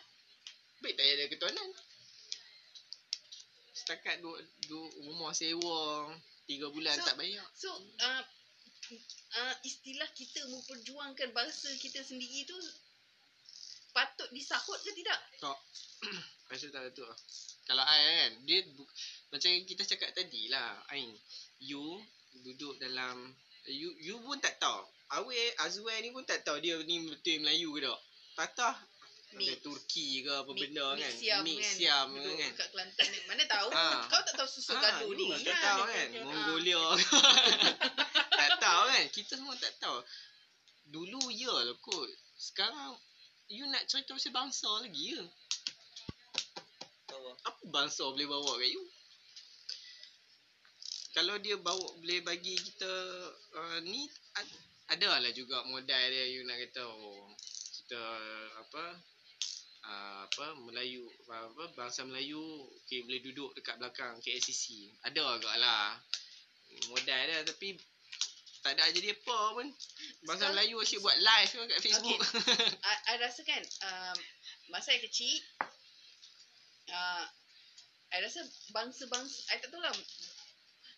[0.85, 1.69] Baik tak ada ketuanan.
[3.83, 4.39] Setakat duk,
[4.71, 6.07] duk rumah sewa
[6.47, 7.43] tiga bulan So- tak bayar.
[7.51, 7.67] So,
[7.99, 8.23] uh,
[9.35, 12.55] uh, istilah kita memperjuangkan bangsa kita sendiri tu
[13.91, 15.19] patut disahut ke tidak?
[15.35, 15.57] Tak.
[16.47, 17.19] Rasa tak betul lah.
[17.67, 18.87] Kalau I kan, dia bu-
[19.35, 21.11] macam yang kita cakap tadi lah, Ain.
[21.59, 21.99] You
[22.39, 23.35] duduk dalam,
[23.67, 24.79] you you pun tak tahu.
[25.11, 27.99] Awe, Azwar ni pun tak tahu dia ni betul Melayu ke tak.
[28.33, 28.75] Tatah
[29.33, 29.61] ada Mix.
[29.65, 31.13] Turki ke apa Mix- benda mix kan.
[31.17, 31.75] Siam Mix kan.
[31.75, 32.51] Siam Duduk kan.
[32.53, 33.19] Kat Kelantan ni.
[33.25, 33.67] Mana tahu.
[33.73, 34.05] Ah.
[34.07, 35.25] Kau tak tahu susu Ah, gaduh ni.
[35.47, 36.07] Tak tahu kan.
[36.23, 36.81] Mongolia.
[38.63, 38.63] tak
[39.13, 39.97] youngster semua tak tahu.
[40.89, 42.09] Dulu ya lah kot.
[42.37, 42.95] Sekarang
[43.49, 45.23] you nak cerita pasal bangsa lagi ya?
[47.43, 48.83] Apa bangsa boleh bawa kat you?
[51.13, 52.93] Kalau dia bawa boleh bagi kita
[53.53, 54.61] uh, ni ad-
[54.97, 57.29] ada lah juga modal dia you nak kata oh
[57.79, 58.01] kita
[58.59, 58.83] apa
[59.83, 62.39] uh, apa Melayu apa bangsa Melayu
[62.83, 64.91] okay, boleh duduk dekat belakang KLCC.
[65.03, 65.99] Ada agak lah
[66.89, 67.77] modal dia tapi
[68.63, 69.67] tak ada jadi apa pun.
[70.23, 72.19] Bangsa Sekarang- Melayu asyik buat live kan kat Facebook.
[72.89, 74.17] I, I rasa kan um,
[74.71, 75.35] masa saya kecil
[76.89, 77.25] uh,
[78.13, 79.91] I rasa bangsa-bangsa I tak tahu lah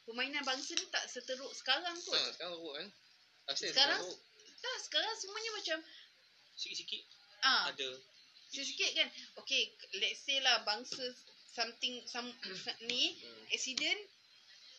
[0.06, 2.14] permainan bangsa ni tak seteruk sekarang kot.
[2.14, 2.88] Ha, sekarang teruk kan.
[3.58, 4.18] Sekarang teruk.
[4.56, 5.78] Tak, sekarang semuanya macam
[6.56, 7.02] Sikit-sikit
[7.44, 7.90] ah ada.
[8.64, 9.10] Sikit kan.
[9.44, 11.04] Okay, let's say lah bangsa
[11.56, 12.28] something some
[12.90, 13.16] ni
[13.52, 14.00] accident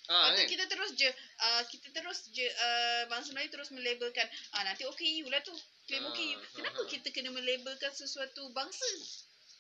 [0.07, 0.51] Ha, Lepas tu kan?
[0.55, 1.11] kita terus je
[1.43, 4.23] uh, kita terus je uh, bangsa Melayu terus melabelkan
[4.55, 5.51] ah nanti OKU lah tu
[5.91, 6.39] claim Ah, OKU.
[6.55, 6.91] Kenapa ah, ah.
[6.91, 8.87] kita kena melabelkan sesuatu bangsa?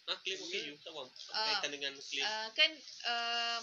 [0.07, 0.75] Ha, claim okay you.
[0.87, 1.11] Tak faham.
[1.35, 1.47] Ah.
[1.51, 2.23] Kaitan dengan claim.
[2.23, 2.71] Uh, kan
[3.11, 3.61] uh,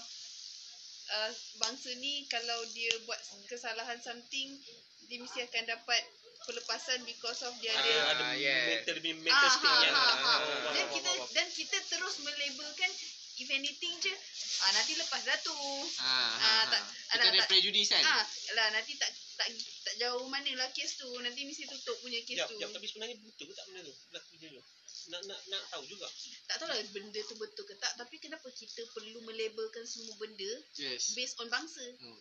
[1.15, 1.31] uh,
[1.63, 4.59] bangsa ni kalau dia buat kesalahan something
[5.07, 6.03] dia mesti akan dapat
[6.43, 8.62] pelepasan because of dia ada ada ada yeah.
[8.69, 10.08] mental mental ah, state ha, yang ha, ha.
[10.08, 12.91] Ah, faham, dan kita dan kita terus melabelkan
[13.36, 14.13] if anything je
[14.60, 15.56] ah nanti lepas dah tu
[15.97, 16.49] Ha, ha, Ah, ha.
[16.69, 18.03] tak- Kita alah, ada tak- prejudis kan?
[18.03, 19.47] ah lah nanti tak tak
[19.82, 22.86] tak jauh mana lah kes tu nanti mesti tutup punya kes Jap, tu jap, tapi
[22.86, 23.93] sebenarnya betul ke tak benda tu?
[24.08, 24.47] Berlaku je.
[25.03, 26.08] Nak nak nak tahu juga.
[26.45, 30.51] tak tahu lah benda tu betul ke tak tapi kenapa kita perlu melabelkan semua benda
[30.75, 31.12] Yes.
[31.12, 32.19] based on bangsa Hmm.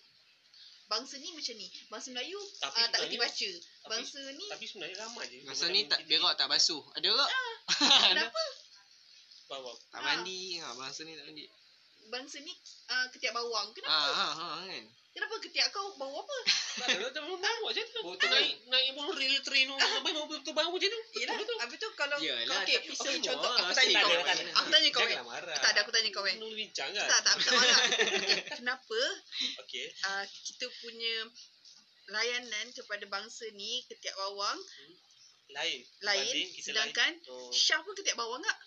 [0.88, 3.50] bangsa ni macam ni bangsa Melayu Tapi ah, tak reti baca
[3.84, 5.38] bangsa ni Tapi sebenarnya ramai je.
[5.42, 6.82] Masa ni tak berak tak basuh.
[6.94, 7.30] Ada tak?
[8.12, 8.42] kenapa
[9.44, 9.72] Bawa.
[9.86, 10.02] Tak Ah.
[10.02, 10.56] mandi.
[10.58, 11.44] Ha, bangsa ni tak mandi.
[12.04, 12.52] bangsa ni
[12.88, 14.84] uh, ketiak bawang Ha, kenapa ha, ha, kan?
[15.08, 16.36] kenapa ketiak kau bau apa
[16.82, 18.00] Tak ada, tak mau bawa je tu.
[18.00, 21.00] Naik naik monorail train sampai mau betul bawa je tu.
[21.14, 24.08] Yelah, habis tu kalau Yalah, okay, tapi okay, semua contoh aku tanya kau.
[24.08, 24.42] ada.
[24.56, 25.04] Aku tanya kau.
[25.04, 25.18] Eh.
[25.54, 26.36] Tak ada aku tanya kau eh.
[26.36, 27.06] Dulu bincang kan?
[27.06, 27.78] Tak, tak, tak marah.
[27.92, 29.00] Okay, kenapa
[29.62, 29.86] Okey.
[30.02, 31.14] uh, kita punya
[32.10, 34.58] layanan kepada bangsa ni ketiak bawang
[35.52, 35.80] Lain.
[36.00, 37.30] lain kita sedangkan lain.
[37.30, 37.52] Oh.
[37.52, 38.58] Syah pun ketiak bawang tak?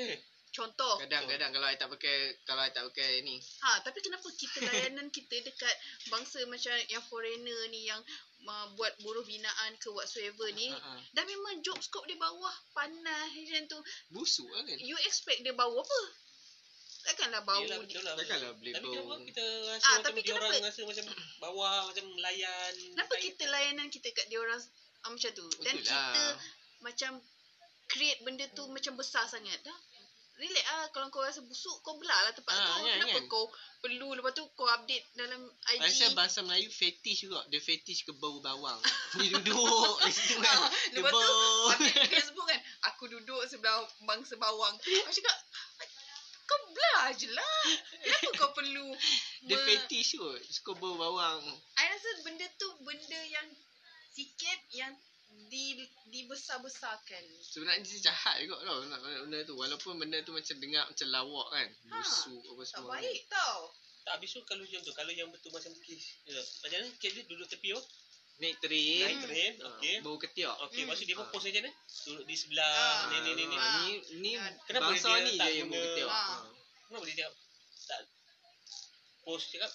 [0.00, 0.18] Eh,
[0.56, 0.96] Contoh.
[0.96, 3.36] Kadang-kadang kalau I tak pakai kalau I tak pakai ni.
[3.60, 5.74] Ha, tapi kenapa kita layanan kita dekat
[6.08, 8.00] bangsa macam yang foreigner ni yang
[8.48, 10.96] uh, buat buruh binaan ke whatsoever ni ha.
[11.12, 13.78] dah memang job scope dia bawah panas macam tu.
[14.16, 14.80] Busuk lah kan?
[14.80, 16.00] You expect dia bau apa?
[17.06, 18.14] Takkanlah bau Yelah, betul lah.
[18.14, 18.94] Takkanlah boleh Tapi bau.
[18.96, 21.04] kenapa kita rasa Ah, macam tapi dia orang kenapa- rasa macam
[21.38, 22.72] bawah, macam melayan.
[22.90, 24.60] Kenapa kita layanan kita kat dia orang
[25.00, 25.46] uh, macam tu?
[25.60, 26.34] Dan kita lah.
[26.80, 27.12] macam
[27.86, 29.62] create benda tu macam besar sangat.
[29.62, 29.78] Dah
[30.36, 33.24] Relax lah Kalau kau rasa busuk Kau belah lah tempat Ah, tu kan, Kenapa kan?
[33.26, 33.48] kau
[33.80, 35.40] Perlu Lepas tu kau update Dalam
[35.70, 37.40] IG rasa bangsa Melayu fetish juga.
[37.48, 38.76] Dia fetish ke bau bawang.
[39.16, 39.56] Dia duduk
[39.98, 40.60] di situ kan.
[40.60, 41.24] Ah, Lepas tu.
[41.72, 45.36] Update Facebook kan Aku duduk sebelah Bangsa bawang Aku cakap
[46.76, 47.64] Kau belah je lah
[47.96, 48.88] Kenapa kau perlu
[49.46, 50.36] Dia me- fetish kot.
[50.44, 51.40] Suka bau bawang.
[51.74, 53.48] I rasa benda tu Benda yang
[54.10, 54.92] Sikit Yang
[55.48, 59.54] di dibesar-besarkan Sebenarnya dia jahat juga tau nak benda, benda tu.
[59.54, 61.68] Walaupun benda tu macam dengar macam lawak kan.
[61.86, 62.90] Ha, Busuk apa Tak semua.
[62.94, 63.58] baik tau
[64.00, 66.04] Tak habis tu kalau macam tu, kalau yang betul macam kes.
[66.24, 67.82] Ya, Macam mana kes dia duduk tepi tu?
[68.36, 69.00] Naik train.
[69.02, 69.94] Naik train, Ha, okey.
[70.00, 70.56] Bau ketiak.
[70.62, 70.88] Okey, Hmm.
[70.88, 71.30] maksud dia pun Ah.
[71.30, 71.72] pos macam mana?
[72.04, 73.00] Duduk di sebelah Ah.
[73.08, 73.56] ni ni ni ni.
[73.56, 73.72] Ah.
[73.80, 74.32] Ni ni.
[74.62, 76.08] Kenapa bangsa dia ni tak je yang bau guna- ketiak.
[76.08, 76.22] Ah.
[76.22, 76.36] Ha.
[76.86, 77.32] Kenapa dia tak
[77.86, 78.00] tak
[79.22, 79.70] pos cakap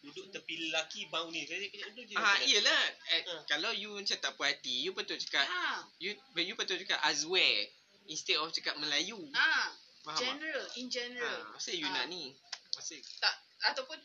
[0.00, 1.44] duduk tepi lelaki bau ni.
[1.44, 2.16] Duduk je.
[2.16, 2.44] Ah, mana?
[2.44, 2.84] iyalah.
[3.12, 3.40] Eh, Ah.
[3.44, 7.68] Kalau you macam tak puas hati, you betul cakap Ha you you betul cakap Azware
[8.08, 9.20] instead of cakap Melayu.
[9.36, 10.24] Ha Faham tak?
[10.32, 11.92] General In general Ha, masa you Ah.
[11.92, 12.32] nak ni?
[12.72, 14.00] Masa Tak Ataupun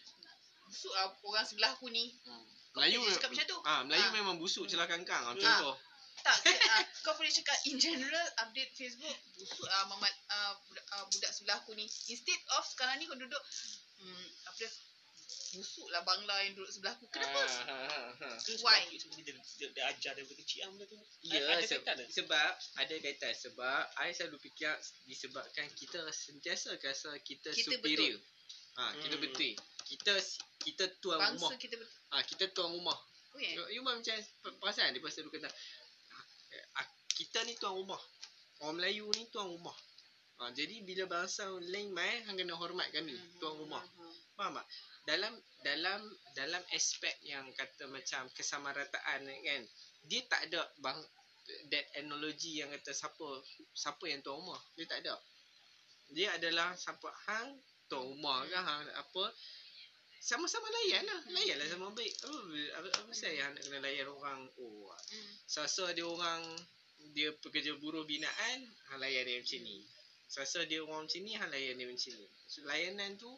[0.67, 2.12] Busuk lah Orang sebelah aku ni
[2.75, 3.60] Melayu boleh cakap macam tu.
[3.63, 4.12] Ah, Melayu Ah.
[4.12, 5.23] memang busuk celah kangkang.
[5.23, 5.32] Ah.
[5.32, 5.75] contoh.
[6.25, 11.05] Tak uh, Kau boleh cakap In general Update Facebook Busuk lah Mamat uh, budak, uh,
[11.07, 13.41] budak sebelah aku ni Instead of Sekarang ni kau duduk
[13.99, 14.69] hmm, Apa dia
[15.53, 18.29] Busuk lah Bangla yang duduk sebelah aku Kenapa Ah, ha, ha, ha.
[18.35, 18.81] Ke sebab Why?
[18.91, 20.97] Sebab dia, dia, dia ajar daripada kecil ah benda tu.
[21.23, 22.07] Ya, ada se- kaitan tak?
[22.11, 24.73] sebab ada kaitan sebab I selalu fikir
[25.05, 28.19] disebabkan kita sentiasa rasa kita, Kita superior.
[28.75, 29.23] Ah, kita Hmm.
[29.23, 29.53] betul.
[29.85, 30.13] Kita
[30.59, 31.55] kita tuan Bangsa rumah.
[31.55, 32.97] kita betul Ah, kita tuan rumah.
[33.31, 33.55] Oh, yeah.
[33.55, 35.53] You, you macam pe- perasan dia pasal dia kata ah,
[37.15, 37.99] kita ni tuan rumah.
[38.63, 39.75] Orang Melayu ni tuan rumah.
[40.35, 43.39] Ah, jadi bila bangsa lain mai hang kena hormatkan ni Mhm.
[43.39, 43.79] tuan rumah.
[43.79, 44.13] Mhm.
[44.35, 44.67] Faham tak?
[45.07, 46.01] Dalam dalam
[46.35, 49.61] dalam aspek yang kata macam kesamarataan kan,
[50.03, 50.99] dia tak ada bang
[51.71, 53.27] that analogy yang kata siapa
[53.71, 54.59] siapa yang tuan rumah.
[54.75, 55.15] Dia tak ada.
[56.11, 57.55] Dia adalah siapa hang
[57.87, 59.23] tuan rumah ke hang apa
[60.25, 61.21] sama-sama layan lah.
[61.29, 62.13] Layan lah sama baik.
[62.25, 65.33] Oh, apa, apa saya nak kena layan orang oh Hmm.
[65.45, 66.41] Sasa dia orang
[67.13, 68.57] dia pekerja buruh binaan,
[68.89, 69.85] hang layan dia macam ni.
[70.25, 72.25] Sasa dia orang macam ni, hang layan dia macam ni.
[72.49, 73.29] So, layanan tu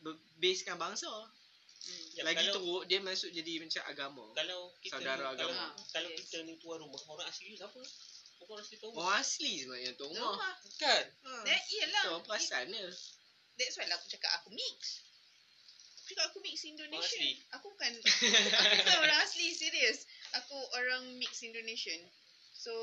[0.00, 1.12] berbasekan bangsa.
[1.12, 2.06] Hmm.
[2.16, 4.24] Ya, Lagi kalau- teruk dia masuk jadi macam agama.
[4.32, 5.66] Kalau kita Saudara ni, kalau, agama.
[5.92, 6.18] kalau Yes.
[6.24, 7.80] kita ni tuan rumah, orang asli siapa?
[8.40, 9.02] Orang asli tuan rumah.
[9.04, 10.54] Orang asli sebenarnya tu rumah.
[10.80, 11.04] Kan?
[11.28, 11.30] Ha.
[11.44, 12.04] Then, iyalah.
[12.08, 12.88] Tu perasan dia.
[13.52, 15.04] That's why lah aku cakap aku mix.
[16.02, 16.98] Cakap aku mix Indonesian.
[17.02, 17.30] asli?
[17.54, 20.04] Aku bukan aku bukan orang asli, serius.
[20.42, 22.02] Aku orang mix Indonesian.
[22.52, 22.74] So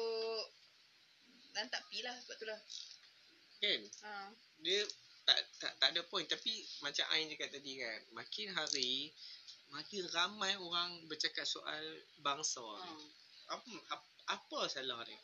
[1.51, 2.60] dan tak pi lah sebab tu lah.
[3.60, 3.82] Kan?
[4.08, 4.12] Ha.
[4.63, 4.82] Dia
[5.27, 9.13] tak tak tak ada point tapi macam Ain cakap tadi kan, makin hari
[9.69, 11.84] makin ramai orang bercakap soal
[12.23, 12.88] bangsa ha.
[12.88, 12.95] ni.
[13.49, 15.19] Apa, apa apa salah dia?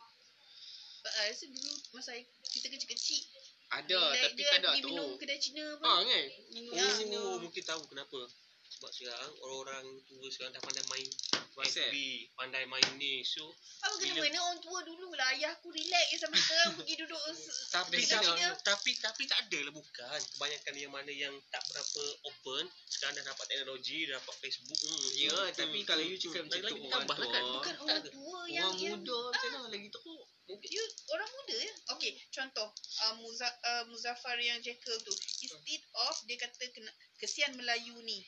[1.05, 2.17] But I rasa dulu masa
[2.49, 3.21] kita kecil-kecil
[3.67, 4.89] Ada like tapi dia kadang pergi tu.
[4.89, 6.05] minum kedai Cina Ha pun.
[6.05, 6.25] kan?
[6.49, 7.21] Minum Oh, Cina.
[7.41, 8.19] mungkin tahu kenapa.
[8.65, 11.07] Sebab sekarang orang-orang tua sekarang dah pandai main
[11.55, 11.87] WhatsApp.
[11.87, 11.95] FB,
[12.35, 13.23] pandai main ni.
[13.23, 13.47] So,
[13.79, 15.31] Apa kena Bila- mana orang tua dulu lah.
[15.31, 17.15] Ayah aku relax je sampai sekarang pergi duduk
[17.77, 18.49] Tapi kedai Cina- Cina.
[18.59, 20.19] tapi tapi tak ada lah bukan.
[20.35, 24.79] Kebanyakan yang mana yang tak berapa open, sekarang dah dapat teknologi, dah dapat Facebook.
[24.81, 25.07] Hmm.
[25.15, 26.49] Ya, hmm, tapi hmm, kalau hmm, you cakap hmm.
[26.51, 27.25] macam tu orang tua.
[27.25, 27.43] kan.
[27.47, 28.09] Bukan orang ada.
[28.11, 30.23] tua yang Orang yang muda macam mana lagi teruk?
[30.45, 31.73] Mungkin You orang muda ya.
[31.93, 35.13] Okey, contoh uh, Muza, uh, Muzaffar yang Jekyll tu.
[35.45, 36.89] Instead of dia kata kena
[37.21, 38.25] kesian Melayu ni.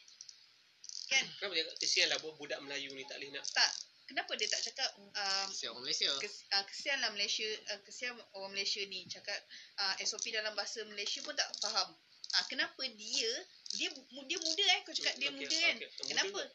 [1.08, 1.23] Kan?
[1.39, 3.71] kenapa dia kesian lah buat budak Melayu ni tak boleh nak Tak.
[4.08, 6.08] Kenapa dia tak cakap um, Siapa orang Malaysia?
[6.19, 9.36] kes, uh, kesian lah Malaysia uh, kesian orang Malaysia ni cakap
[9.84, 11.91] uh, SOP dalam bahasa Malaysia pun tak faham.
[12.36, 13.32] Ah uh, kenapa dia
[13.75, 13.89] dia
[14.27, 15.75] dia muda eh kau cakap dia Okey, muda kan?
[15.80, 15.88] okey.
[15.88, 16.39] Muda Kenapa?
[16.39, 16.45] ke?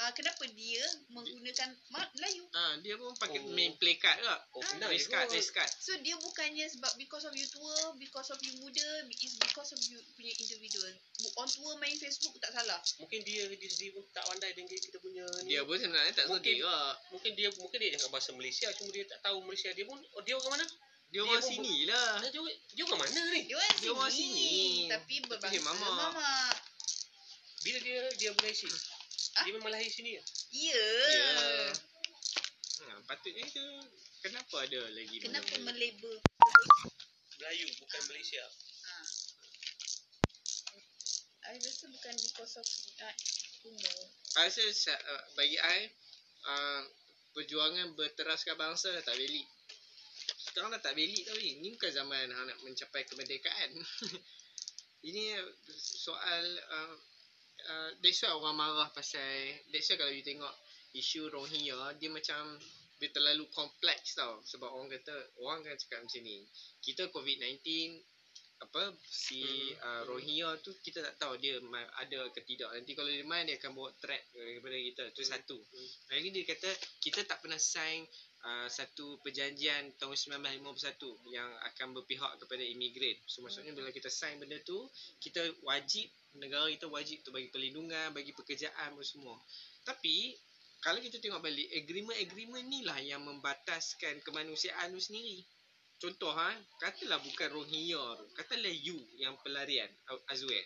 [0.00, 1.76] Uh, kenapa dia menggunakan
[2.16, 2.48] Melayu?
[2.50, 3.52] Ha, dia pun pakai Oh.
[3.52, 4.32] main play card ke?
[4.50, 5.68] Oh, Ah, Race je card, race card.
[5.68, 9.80] So dia bukannya sebab because of you tua, because of you muda, is because of
[9.84, 10.88] you punya individual.
[11.36, 12.80] On tua main Facebook tak salah.
[12.96, 15.52] Mungkin dia dia sendiri pun tak pandai dengan kita punya ni.
[15.52, 16.80] Dia pun sebenarnya tak Mungkin- sedih ke.
[17.12, 20.22] mungkin dia mungkin dia cakap bahasa Malaysia cuma dia tak tahu Malaysia dia pun oh,
[20.22, 20.66] dia orang mana?
[21.10, 22.10] Dia Dia orang pun- sini lah.
[22.16, 22.40] Ah, dia,
[22.72, 23.40] dia orang mana ni?
[23.44, 24.88] Dia orang Dia orang sini, sini.
[24.88, 25.92] tapi berbahasa dia mamak.
[25.92, 26.54] mamak.
[27.60, 28.70] Bila dia dia Malaysia?
[29.40, 29.44] Ah?
[29.48, 30.22] Dia memang lahir sini ke?
[30.52, 30.84] Ya.
[31.16, 31.32] Ya.
[32.84, 33.64] Ha, patutnya itu
[34.20, 36.14] kenapa ada lagi Kenapa melabel?
[37.40, 38.44] Melayu bukan Malaysia.
[38.84, 38.94] Ha.
[41.50, 42.68] I rasa bukan because of
[43.00, 43.16] uh,
[43.64, 43.96] umur.
[44.36, 45.88] I rasa sa- uh, bagi I
[46.44, 46.84] uh,
[47.32, 49.48] perjuangan berteraskan bangsa dah tak belik.
[50.36, 51.64] Sekarang dah tak belik tau ni.
[51.64, 53.72] Ni bukan zaman hang nak mencapai kemerdekaan.
[55.08, 55.32] Ini
[55.80, 56.94] soal uh,
[57.68, 59.20] uh, that's why orang marah pasal
[59.68, 60.54] that's why kalau you tengok
[60.96, 62.58] isu Rohingya dia macam
[63.00, 64.44] dia terlalu kompleks tau.
[64.44, 66.44] Sebab orang kata orang kan cakap macam ni
[66.84, 67.64] kita COVID-19
[68.60, 72.68] apa si uh, Rohingya tu kita tak tahu dia ma- ada ke tidak.
[72.76, 75.04] Nanti kalau dia main dia akan bawa threat kepada kita.
[75.16, 75.56] Tu satu.
[76.12, 76.68] Lagi dia kata
[77.00, 78.04] kita tak pernah sign
[78.44, 83.16] uh, satu perjanjian tahun 1951 yang akan berpihak kepada imigran.
[83.24, 84.84] So maksudnya bila kita sign benda tu
[85.24, 89.34] kita wajib negara kita wajib tu bagi perlindungan bagi pekerjaan apa semua
[89.82, 90.36] tapi
[90.80, 95.44] kalau kita tengok balik agreement-agreement ni lah yang membataskan kemanusiaan tu sendiri
[96.00, 96.48] Contoh ha,
[96.80, 98.24] katalah bukan Rohingya tu.
[98.32, 99.92] Katalah you yang pelarian
[100.32, 100.64] Azwar.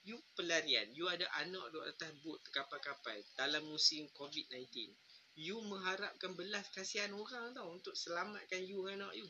[0.00, 4.88] You pelarian, you ada anak duduk atas bot kapal-kapal dalam musim COVID-19.
[5.36, 9.28] You mengharapkan belas kasihan orang tau untuk selamatkan you dan anak you.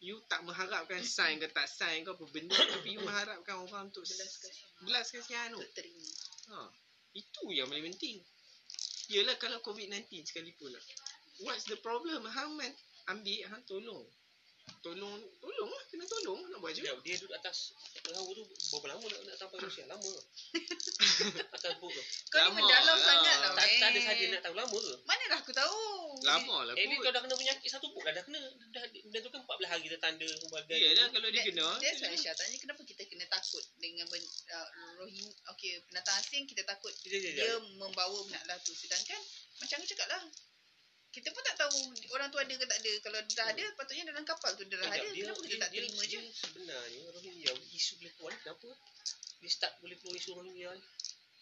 [0.00, 4.00] You tak mengharapkan sign ke tak sign ke apa benda tapi you mengharapkan orang untuk
[4.04, 4.68] Belas kasihan.
[4.80, 5.60] belas kasihan tu.
[5.76, 6.08] Terima.
[6.50, 6.72] Ha,
[7.12, 8.16] itu yang paling penting.
[9.12, 10.84] Yelah kalau COVID-19 sekalipun lah.
[11.44, 12.24] What's the problem?
[12.24, 12.72] Hang man
[13.10, 14.06] ambil, hang tolong.
[14.80, 15.82] Tolong, tolong lah.
[15.90, 16.40] Kena tolong.
[16.48, 17.02] Nak buat Dia, juga.
[17.02, 19.84] dia duduk atas perahu tu berapa lama nak, nak sampai Malaysia?
[19.86, 20.12] Lama.
[21.60, 22.02] atas bot tu.
[22.32, 23.06] Kau ni mendalam lah.
[23.06, 23.50] sangat lah.
[23.54, 24.04] Tak, tak ada weh.
[24.06, 24.94] saja nak tahu lama ke?
[25.04, 25.82] Manalah aku tahu.
[26.20, 27.02] Lama lah Eh ni kot.
[27.06, 28.40] kau dah kena penyakit satu pun dah, dah kena.
[28.70, 30.78] Dah, benda tu kan 14 hari dah tanda sebagai.
[30.78, 31.66] Ya dah kalau dia kena.
[31.78, 34.68] That's why Aisyah tanya kenapa kita kena takut dengan ben, uh,
[35.02, 35.32] Rohingya.
[35.54, 38.72] Okay, pendatang asing kita takut Dia, dia, dia membawa benda tu.
[38.72, 39.20] Sedangkan
[39.60, 40.22] macam aku cakap lah.
[41.10, 42.92] Kita pun tak tahu orang tu ada ke tak ada.
[43.02, 45.06] Kalau dah ada, patutnya dalam kapal tu dah ada.
[45.10, 46.18] Kenapa kita tak terima je?
[46.22, 48.68] dia Sebenarnya Rohingya isu boleh keluar ni kenapa?
[49.42, 50.82] Dia start boleh keluar isu Rohingya ni.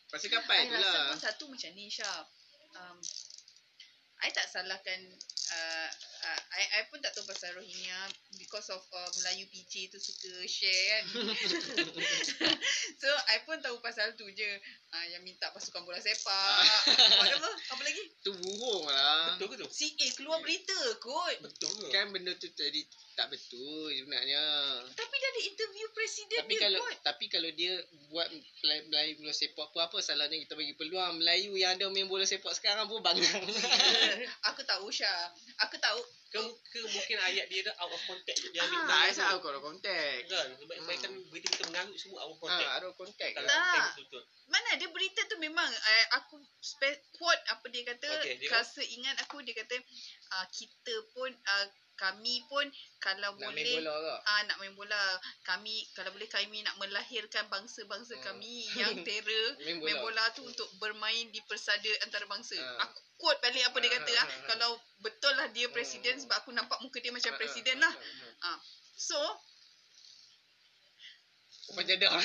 [0.08, 1.06] Pasal kapal I tu rasa lah.
[1.12, 2.24] pun satu macam ni Syah.
[2.72, 2.98] Um,
[4.24, 5.00] I tak salahkan
[5.52, 5.88] uh,
[6.24, 7.98] uh, I, I pun tak tahu pasal Rohingya
[8.36, 11.04] because of uh, Melayu PJ tu suka share kan.
[13.02, 14.48] so I pun tahu pasal tu je
[14.92, 16.58] uh, yang minta pasukan bola sepak.
[16.88, 17.50] Buat apa?
[17.76, 18.02] Apa lagi?
[18.24, 19.36] Tu burung lah.
[19.36, 19.66] Betul ke tu?
[19.70, 21.36] Si A keluar berita kot.
[21.44, 21.86] Betul ke?
[21.94, 22.82] Kan benda tu tadi
[23.18, 24.42] tak betul sebenarnya.
[24.94, 26.96] Tapi dia ada interview presiden Tapi dia kalau kot.
[27.02, 27.74] tapi kalau dia
[28.14, 28.28] buat
[28.88, 32.54] Melayu, bola sepak apa apa salahnya kita bagi peluang Melayu yang ada main bola sepak
[32.54, 33.26] sekarang pun bangga.
[34.54, 35.34] Aku tahu Syah.
[35.58, 36.00] Aku tahu.
[36.28, 38.68] Ke, ke mungkin ayat dia dah out of context dia Ah.
[38.68, 39.20] ambil tak tu.
[39.22, 40.28] tahu kalau konteks.
[40.28, 40.48] Kan?
[40.54, 42.68] Sebab sebab kan berita-berita mengarut semua out of context.
[42.68, 43.32] Ha, ada konteks.
[43.32, 43.56] Kalau Tak.
[43.56, 44.22] context betul-betul.
[44.46, 49.16] Mana ada berita tu memang uh, aku spe- quote apa dia kata dia- rasa ingat
[49.20, 49.76] aku dia kata
[50.30, 51.66] uh, kita pun uh,
[51.98, 52.62] kami pun
[52.98, 54.14] kalau Nak main boleh bola ke?
[54.22, 55.02] Ah nak main bola.
[55.42, 58.24] Kami kalau boleh kami nak melahirkan bangsa-bangsa Hmm.
[58.28, 60.22] kami yang terror Main main bola.
[60.22, 62.54] bola tu untuk bermain di persada antarabangsa.
[62.54, 62.84] Ah.
[62.84, 64.24] Aku quote balik apa dia Ah, kata ah, ah.
[64.24, 64.46] ah, ah.
[64.46, 67.92] Kalau betul lah dia presiden sebab aku nampak muka dia macam presiden lah.
[68.42, 68.58] Ah.
[68.94, 69.18] So
[71.68, 72.08] Apa jadah?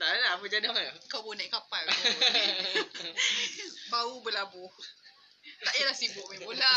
[0.00, 0.92] tak ada apa jadah ya?
[1.08, 1.80] kau pun naik kapal.
[3.92, 4.70] Bau berlabuh.
[5.60, 6.68] Tak payahlah sibuk main bola.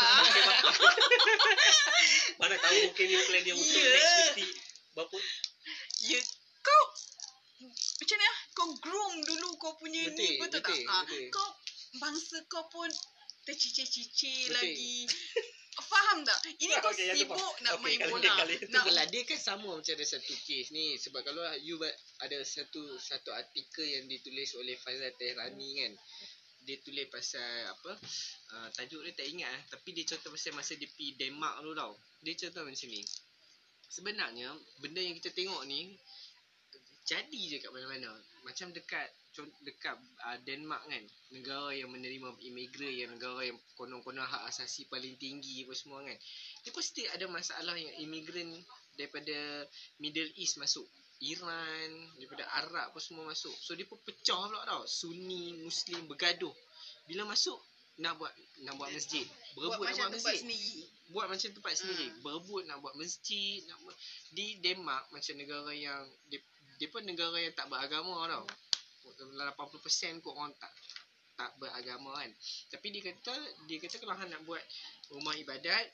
[2.40, 3.92] Mana tahu mungkin ni plan dia untuk Ya.
[3.92, 5.18] next 50 berapa
[6.06, 6.20] ya
[6.62, 6.82] kau
[7.98, 11.22] macam ah kau groom dulu kau punya ni Betul, betul, tak betul, betul.
[11.34, 11.48] kau
[11.98, 12.86] bangsa kau pun
[13.44, 14.56] tercicir-cicir Betul.
[14.56, 14.96] lagi.
[15.74, 16.38] Faham tak?
[16.54, 18.22] Ini kau tu sibuk nak Okey, main kalau bola.
[18.22, 20.94] dia kali tu nak Itulah dia kan sama macam ada satu kes ni.
[21.02, 21.76] Sebab kalau you
[22.22, 25.92] ada satu satu artikel yang ditulis oleh Faizal Tehrani kan.
[26.64, 27.92] Dia tulis pasal apa?
[28.54, 31.72] Uh, tajuk dia tak ingat eh tapi dia contoh pasal masa dia pergi Denmark tu
[31.74, 31.92] tau.
[32.22, 33.02] Dia contoh macam ni.
[33.90, 35.98] Sebenarnya benda yang kita tengok ni
[37.04, 38.14] jadi je kat mana-mana.
[38.46, 39.10] Macam dekat
[39.66, 41.04] dekat uh, Denmark kan.
[41.34, 46.18] Negara yang menerima imigran yang negara yang konon-konon hak asasi paling tinggi apa semua kan.
[46.62, 48.54] Dia pasti ada masalah yang imigran
[48.94, 49.66] daripada
[49.98, 50.86] Middle East masuk
[51.24, 53.54] Iran daripada Arab apa semua masuk.
[53.58, 54.82] So dia pun pecah pula tau.
[54.86, 56.52] Sunni Muslim bergaduh.
[57.06, 57.58] Bila masuk
[57.98, 58.32] nak buat
[58.66, 59.22] nak buat masjid.
[59.54, 60.42] Buat berebut nak macam buat tempat masjid.
[60.42, 60.82] sendiri.
[61.14, 62.06] Buat macam tempat sendiri.
[62.10, 62.20] Hmm.
[62.26, 63.96] berebut nak buat masjid nak buat
[64.34, 66.40] di Denmark macam negara yang dia,
[66.82, 68.44] dia pun negara yang tak beragama tau
[69.16, 69.70] 80%
[70.20, 70.72] kot orang tak
[71.34, 72.30] tak beragama kan.
[72.68, 73.34] Tapi dia kata
[73.66, 74.62] dia kata kalau hang nak buat
[75.10, 75.86] rumah ibadat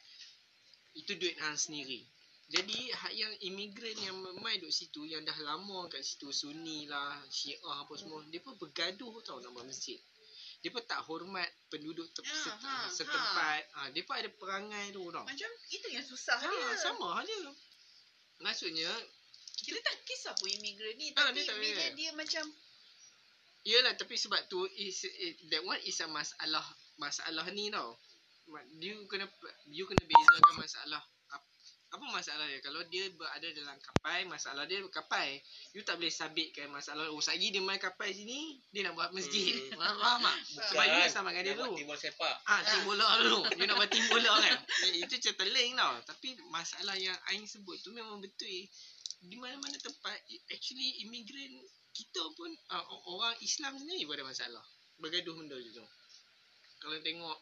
[0.92, 2.04] itu duit hang sendiri.
[2.50, 7.14] Jadi hak yang imigran yang mai duduk situ yang dah lama kat situ sunni lah
[7.30, 9.96] syiah apa semua dia pun bergaduh tau nak buat masjid.
[10.60, 13.62] Dia pun tak hormat penduduk te- Ya, set- ha, setempat.
[13.72, 13.88] ha.
[13.88, 15.24] dia pun ada perangai tu tau.
[15.24, 16.76] Macam itu yang susah ha, dia.
[16.76, 17.48] sama hal dia.
[18.40, 18.90] Maksudnya
[19.62, 21.94] kita tak kisah pun imigran ni Ah, tapi dia tak bila kisah.
[21.96, 22.44] dia macam
[23.61, 26.64] Yelah tapi sebab tu is it, that one is a masalah
[26.96, 27.92] masalah ni tau.
[28.80, 29.28] You kena
[29.68, 31.50] you kena bezakan masalah ap-
[31.90, 32.64] apa masalah dia?
[32.64, 35.28] Kalau dia berada dalam kapal masalah dia kapal
[35.76, 39.52] you tak boleh sabitkan masalah oh sagi dia main kapal sini dia nak buat masjid.
[39.70, 39.76] Hmm.
[39.84, 40.36] faham faham tak?
[40.72, 42.34] Sebab you nak sama dengan dia buat dulu timbal sepak.
[42.48, 44.58] ah tim bola dulu you nak buat tim bola kan?
[44.88, 46.00] Eh, itu cerita lain tau.
[46.08, 48.48] Tapi masalah yang aing sebut tu memang betul.
[49.20, 50.16] Di mana-mana tempat
[50.48, 51.61] actually imigran
[51.91, 54.64] kita pun uh, orang Islam sendiri pun ada masalah
[55.01, 55.84] bergaduh benda tu
[56.80, 57.36] kalau tengok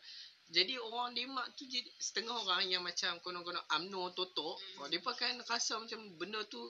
[0.48, 4.80] jadi orang Denmark tu jadi setengah orang yang macam konon-konon UMNO totok Hmm.
[4.82, 6.62] oh, dia pun akan rasa macam benda tu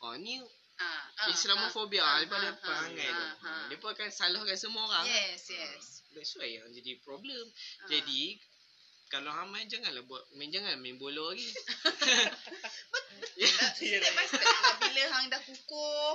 [0.00, 0.40] oh ni
[0.80, 3.64] ah, ah, Islamofobia ah, daripada ah, perangai tu ah, ah.
[3.68, 7.44] dia pun akan salahkan semua orang yes yes that's why yang jadi problem
[7.84, 7.86] Ah.
[7.92, 8.40] jadi
[9.10, 11.42] kalau hang main janganlah buat main jangan main bola lagi.
[13.74, 14.46] step by step
[14.78, 16.14] bila hang dah kukuh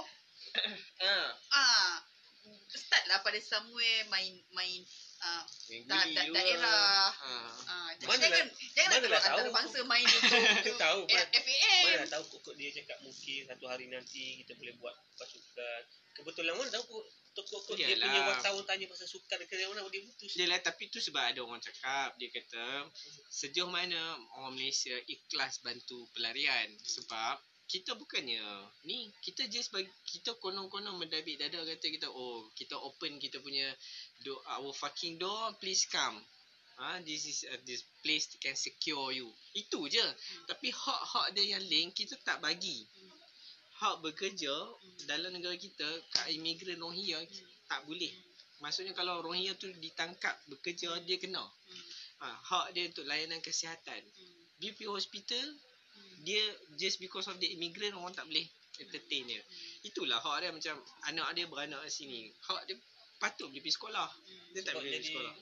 [1.03, 1.15] ha.
[1.51, 1.93] ah
[2.69, 4.81] start lah pada somewhere main main
[5.17, 7.33] ah Main da, da, daerah Ha.
[7.65, 9.55] ah Mana jangan dah- jangan mana nak antara tahu?
[9.55, 13.65] bangsa main Kita tahu, eh, mana- FAM Mana dah tahu kokok dia cakap mungkin satu
[13.65, 15.81] hari nanti kita boleh buat pasukan.
[16.13, 18.05] Kebetulan mana tahu kokok kokok dia Yalah.
[18.05, 20.31] punya wartawan tanya pasal sukan ke mana dia putus.
[20.35, 22.85] Yelah tapi tu sebab ada orang cakap dia kata
[23.27, 23.97] sejauh mana
[24.37, 28.41] orang Malaysia ikhlas bantu pelarian sebab kita bukannya
[28.85, 33.73] ni kita just bagi kita konon-konon mendabik dada kata kita oh kita open kita punya
[34.21, 36.21] door our fucking door please come
[36.75, 39.31] Ah, this is uh, this place can secure you.
[39.55, 40.03] Itu je.
[40.43, 42.83] Tapi hak-hak dia yang lain kita tak bagi.
[43.79, 44.51] Hak bekerja
[45.07, 47.23] dalam negara kita kat imigran Rohingya
[47.71, 48.11] tak boleh.
[48.59, 51.43] Maksudnya kalau Rohingya tu ditangkap bekerja dia kena.
[52.19, 54.03] Ha, hak dia untuk layanan kesihatan.
[54.59, 55.47] BP hospital
[56.27, 56.43] dia
[56.81, 58.45] just because of the immigrant orang tak boleh
[58.83, 59.41] entertain dia.
[59.87, 60.75] Itulah hak dia macam
[61.07, 62.33] anak dia beranak kat sini.
[62.43, 62.75] Hak dia
[63.21, 64.09] patut boleh pergi sekolah.
[64.53, 65.35] Dia tak boleh pergi sekolah.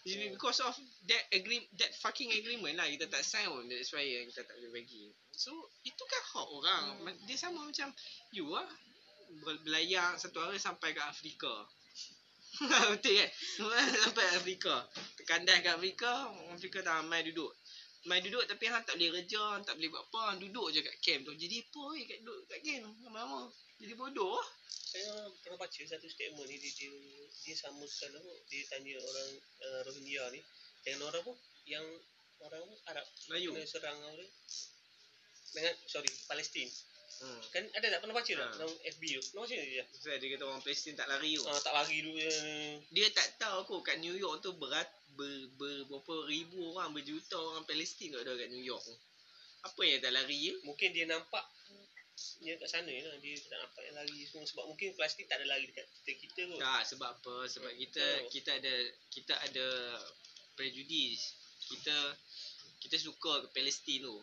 [0.00, 0.72] It's because of
[1.12, 4.56] that agree that fucking agreement lah kita tak sign pun that's why yang kita tak
[4.56, 5.12] boleh bagi.
[5.36, 5.52] So
[5.84, 6.84] itu kan hak orang.
[7.04, 7.92] Ma- Dia sama macam
[8.32, 8.64] you lah
[9.64, 11.52] belayar satu hari sampai ke Afrika.
[12.92, 13.30] Betul kan?
[14.04, 14.74] Sampai Afrika.
[15.16, 16.12] Terkandas kat Afrika,
[16.50, 17.50] Afrika tak ramai duduk.
[18.08, 20.80] Mai duduk tapi hang tak boleh kerja, hang tak boleh buat apa, hang duduk je
[20.80, 21.32] kat camp tu.
[21.36, 23.40] Jadi apa eh kat duduk kat camp lama-lama.
[23.76, 24.46] Jadi bodoh lah.
[24.90, 25.06] Saya
[25.40, 26.90] pernah baca satu statement ni dia dia,
[27.44, 29.30] dia samakan apa dia tanya orang
[29.62, 30.40] uh, Rohingya ni
[30.82, 31.32] dengan orang apa
[31.68, 31.86] yang
[32.40, 33.52] orang Arab Melayu.
[33.52, 34.26] kena serang dia
[35.52, 36.68] dengan sorry Palestin
[37.20, 37.36] Hmm.
[37.52, 38.56] kan ada tak pernah baca tak Ha.
[38.56, 41.44] dalam FB tu pernah baca dia Sebab dia kata orang Palestin tak lari tu.
[41.44, 42.32] ah, tak lari dulu dia
[42.88, 44.88] Dia tak tahu aku kat New York tu berat
[45.20, 48.96] ber, ber, berapa ribu orang, berjuta orang Palestin kat ada kat New York tu.
[49.60, 50.54] Apa yang tak lari ya?
[50.64, 51.44] mungkin dia nampak
[52.40, 55.52] dia kat sana lah dia tak nampak yang lari semua sebab mungkin plastik tak ada
[55.52, 57.36] lari dekat kita kita kot Tak, sebab apa?
[57.44, 58.28] Sebab kita Betul.
[58.32, 58.74] kita ada
[59.12, 59.66] kita ada
[60.52, 61.36] prejudice.
[61.64, 61.96] Kita
[62.80, 64.16] kita suka ke Palestin tu.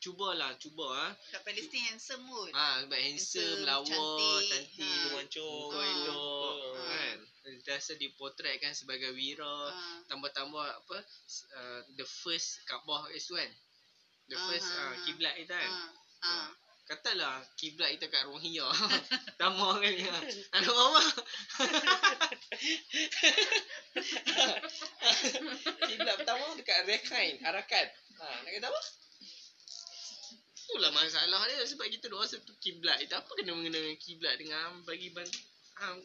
[0.00, 1.10] Cubalah, cuba ah.
[1.28, 2.48] Kat Palestin handsome pun.
[2.50, 4.48] Ha, sebab handsome, Handsome, lawa, cantik.
[4.48, 5.10] cantik, Ha.
[5.12, 5.84] Mancung Ah.
[5.84, 6.86] elok, Ah.
[6.88, 7.18] kan.
[7.40, 10.04] Biasa dipotretkan sebagai wira, Ha.
[10.12, 10.98] tambah-tambah apa
[11.56, 13.48] uh, the first Kaabah is kan.
[14.28, 15.00] The Ah, first ah, uh, ah.
[15.08, 15.72] kiblat kita kan.
[15.72, 15.88] Ha.
[16.20, 16.52] Ha.
[16.90, 18.66] Katalah kiblat kita kat Rohingya.
[19.40, 20.10] Tambah kan ya.
[20.58, 21.00] Anak mama.
[25.86, 27.86] kiblat pertama dekat Rakhine, Arakan.
[28.20, 28.80] Ha, nak kata apa?
[30.70, 34.82] Itulah masalah dia sebab kita doa satu kiblat itu apa kena mengena dengan kiblat dengan
[34.86, 35.26] bagi ban
[35.82, 35.98] ha,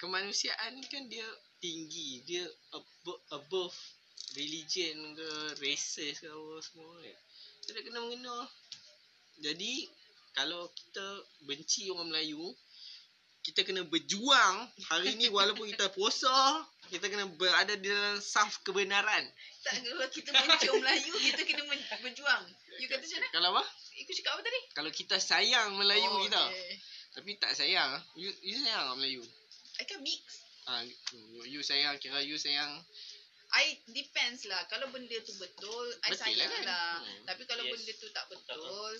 [0.00, 1.26] kemanusiaan ni kan dia
[1.60, 3.76] tinggi, dia above, above
[4.34, 7.18] religion ke races ke apa semua kan.
[7.66, 8.38] Kita kena mengena.
[9.40, 9.88] Jadi
[10.34, 11.06] kalau kita
[11.44, 12.54] benci orang Melayu,
[13.40, 14.56] kita kena berjuang
[14.92, 16.30] hari ni walaupun kita puasa,
[16.92, 19.24] kita kena berada di dalam saf kebenaran.
[19.64, 21.62] Tak kalau kita benci orang Melayu, kita kena
[22.04, 22.44] berjuang.
[22.78, 23.28] You kata macam mana?
[23.32, 23.64] Kalau apa?
[24.00, 24.60] Ikut cakap apa tadi?
[24.76, 26.72] Kalau kita sayang Melayu oh, kita, okay.
[27.12, 29.20] tapi tak sayang, you, you sayang Melayu?
[29.80, 30.20] I kan mix.
[30.68, 32.84] Ah, you, you sayang kira you sayang
[33.50, 34.62] I depends lah.
[34.70, 36.64] Kalau benda tu betul, I Betul sayang lah kan?
[36.70, 36.92] lah.
[37.02, 37.22] Hmm.
[37.26, 37.72] Tapi kalau Yes.
[37.74, 38.92] benda tu tak betul,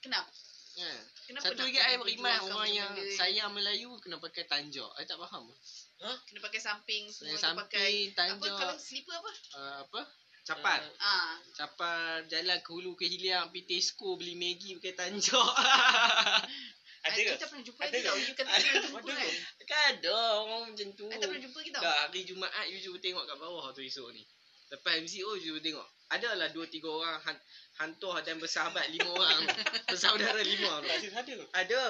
[0.00, 0.30] kenapa?
[0.74, 0.94] Ya.
[1.28, 4.90] Kenapa Satu lagi kena I beriman orang yang benda-benda sayang Melayu kena pakai tanjak.
[4.96, 5.52] I tak faham.
[6.00, 7.30] Kena pakai samping semua.
[7.30, 8.56] Dia samping, pakai, apa tanjak.
[8.56, 9.32] kalau slipper apa?
[9.54, 10.00] Uh, apa?
[10.44, 10.80] Capat.
[11.00, 15.40] Ah, Capar jalan ke hulu ke hilang pergi Tesco beli Maggi pakai tanjak.
[17.04, 18.08] ada ke I tak pernah jumpa Ada lagi ke?
[18.08, 18.16] tau.
[18.16, 19.28] You kata pernah jumpa Ada kan?
[19.28, 19.64] ke?
[19.68, 21.04] kan ada orang macam tu.
[21.04, 21.78] I tak pernah jumpa kita.
[21.84, 24.24] Dah hari Jumaat you cuba tengok kat bawah tu esok ni.
[24.72, 25.88] Lepas MCO you cuba tengok.
[26.08, 27.36] Adalah dua tiga orang han,
[27.80, 29.40] hantuah dan bersahabat lima orang.
[29.88, 31.84] Bersaudara lima serius ada ke Ada.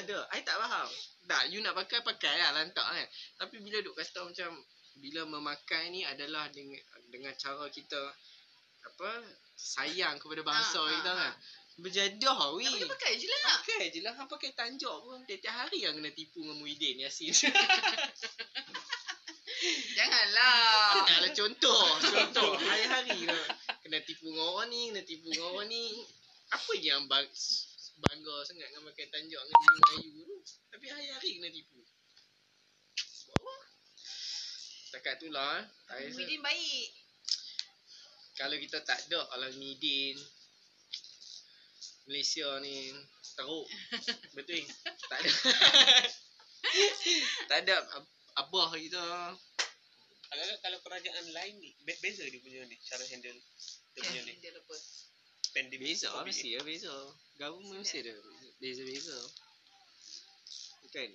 [0.00, 0.18] Ada.
[0.32, 0.88] I tak faham.
[1.28, 3.06] Tak, you nak pakai, pakai lah lantak kan.
[3.36, 4.64] Tapi bila duk kata macam,
[4.96, 6.80] bila memakai ni adalah dengan,
[7.12, 8.00] dengan cara kita,
[8.84, 9.10] apa,
[9.52, 11.20] sayang kepada bangsa Ha, ha, kita ha.
[11.20, 11.32] kan.
[11.78, 12.66] Berjadah weh.
[12.66, 13.54] Tak boleh pakai je lah.
[13.62, 14.12] Pakai je lah.
[14.18, 15.22] Hang pakai tanjak pun.
[15.30, 17.30] Tiap-tiap hari yang kena tipu dengan Muhyiddin Yassin.
[19.98, 21.06] Janganlah.
[21.06, 21.86] Adalah contoh.
[22.14, 22.50] Contoh.
[22.58, 23.42] Hari-hari kena,
[23.82, 25.82] kena tipu dengan orang ni, kena tipu dengan orang ni.
[26.48, 27.26] Apa je yang bang,
[28.00, 30.36] bangga sangat dengan pakai tanjak dengan diri Melayu tu.
[30.72, 31.78] Tapi hari-hari kena tipu.
[34.88, 35.62] Setakat tu lah.
[35.90, 36.88] Rasa Muhyiddin baik.
[38.38, 40.14] Kalau kita tak ada Al-Midin,
[42.08, 42.88] Malaysia ni
[43.36, 43.66] teruk.
[44.36, 44.64] Betul.
[45.06, 45.30] Tak ada.
[47.52, 49.04] tak ada ab- abah kita.
[50.28, 53.38] kalau kalau kerajaan lain ni be- beza dia punya ni cara handle
[53.96, 54.76] dia punya ni Dia lupa.
[55.56, 56.56] pandemik Beza lah COVID mesti ni.
[56.56, 56.94] lah beza.
[57.38, 58.14] Government mesti ada
[58.58, 59.18] beza-beza.
[60.88, 61.12] Kan?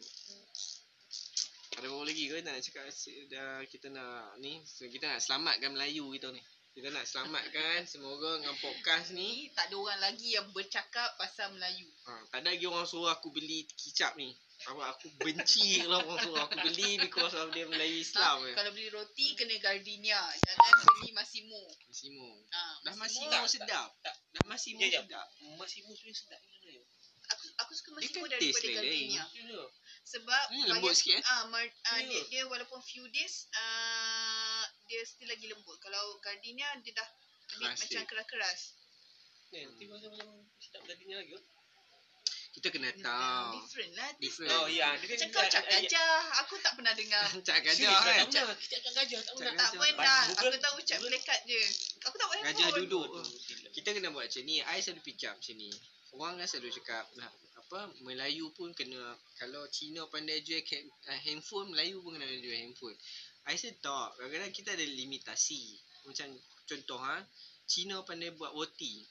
[1.82, 2.86] Ada apa lagi ke nak cakap
[3.34, 6.41] dah kita nak ni kita nak selamatkan Melayu kita ni.
[6.74, 11.86] Kita nak selamatkan semoga dengan podcast ni tak ada orang lagi yang bercakap pasal Melayu.
[12.04, 14.34] Ha, tak ada lagi orang suruh aku beli kicap ni.
[14.64, 18.56] Apa aku benci kalau orang suruh aku beli because of dia Melayu Islam Ha, eh.
[18.58, 20.18] kalau beli roti kena gardenia.
[20.18, 21.62] Jangan beli Massimo.
[21.86, 22.30] Massimo.
[22.50, 23.90] Ha, Dah Massimo Tak, sedap.
[24.02, 24.16] tak.
[24.34, 25.02] Dah Massimo Ya, ya.
[25.06, 25.28] sedap.
[25.54, 26.82] musuh yang sedap sebenarnya
[27.24, 28.76] Aku aku suka Massimo kan daripada taste lain.
[28.82, 29.24] gardenia.
[29.30, 29.64] Ya.
[30.04, 31.24] Sebab Hmm, lembut sikit, eh?
[31.24, 32.10] Ah, mar, ah, Ya.
[32.10, 34.23] dia, dia walaupun few days ah,
[34.88, 35.78] dia still lagi lembut.
[35.80, 37.10] Kalau gardenia dia dah
[37.54, 38.60] Keras macam keras-keras.
[39.54, 41.38] Nanti macam macam sedap dagingnya lagi.
[41.38, 41.44] oh.
[42.54, 43.66] Kita kena tahu.
[43.66, 44.10] Different lah.
[44.22, 44.54] Different.
[44.54, 46.18] Oh ya, dia kan Macam kau cak gajah.
[46.46, 47.26] Aku tak pernah dengar.
[47.50, 48.26] Cak Serius gajah tak kan.
[48.30, 48.56] pernah.
[48.62, 49.54] Kita akan gajah tak Cak pernah.
[49.58, 50.22] tak pernah.
[50.22, 50.38] Google.
[50.38, 51.62] Aku tahu cak melekat je.
[52.06, 53.08] Aku tak boleh Gajah duduk.
[53.74, 54.56] Kita kena buat macam ni.
[54.62, 55.70] I selalu fikir macam ni.
[56.14, 57.26] Orang kan selalu cakap nah,
[57.58, 60.78] apa Melayu pun kena kalau Cina pandai jual ke,
[61.10, 62.94] uh, handphone Melayu pun kena jual handphone.
[63.44, 64.16] I rasa tak.
[64.16, 65.76] Kadang-kadang kita ada limitasi.
[66.08, 66.32] Macam
[66.64, 67.20] contoh ha,
[67.68, 69.04] Cina pandai buat roti.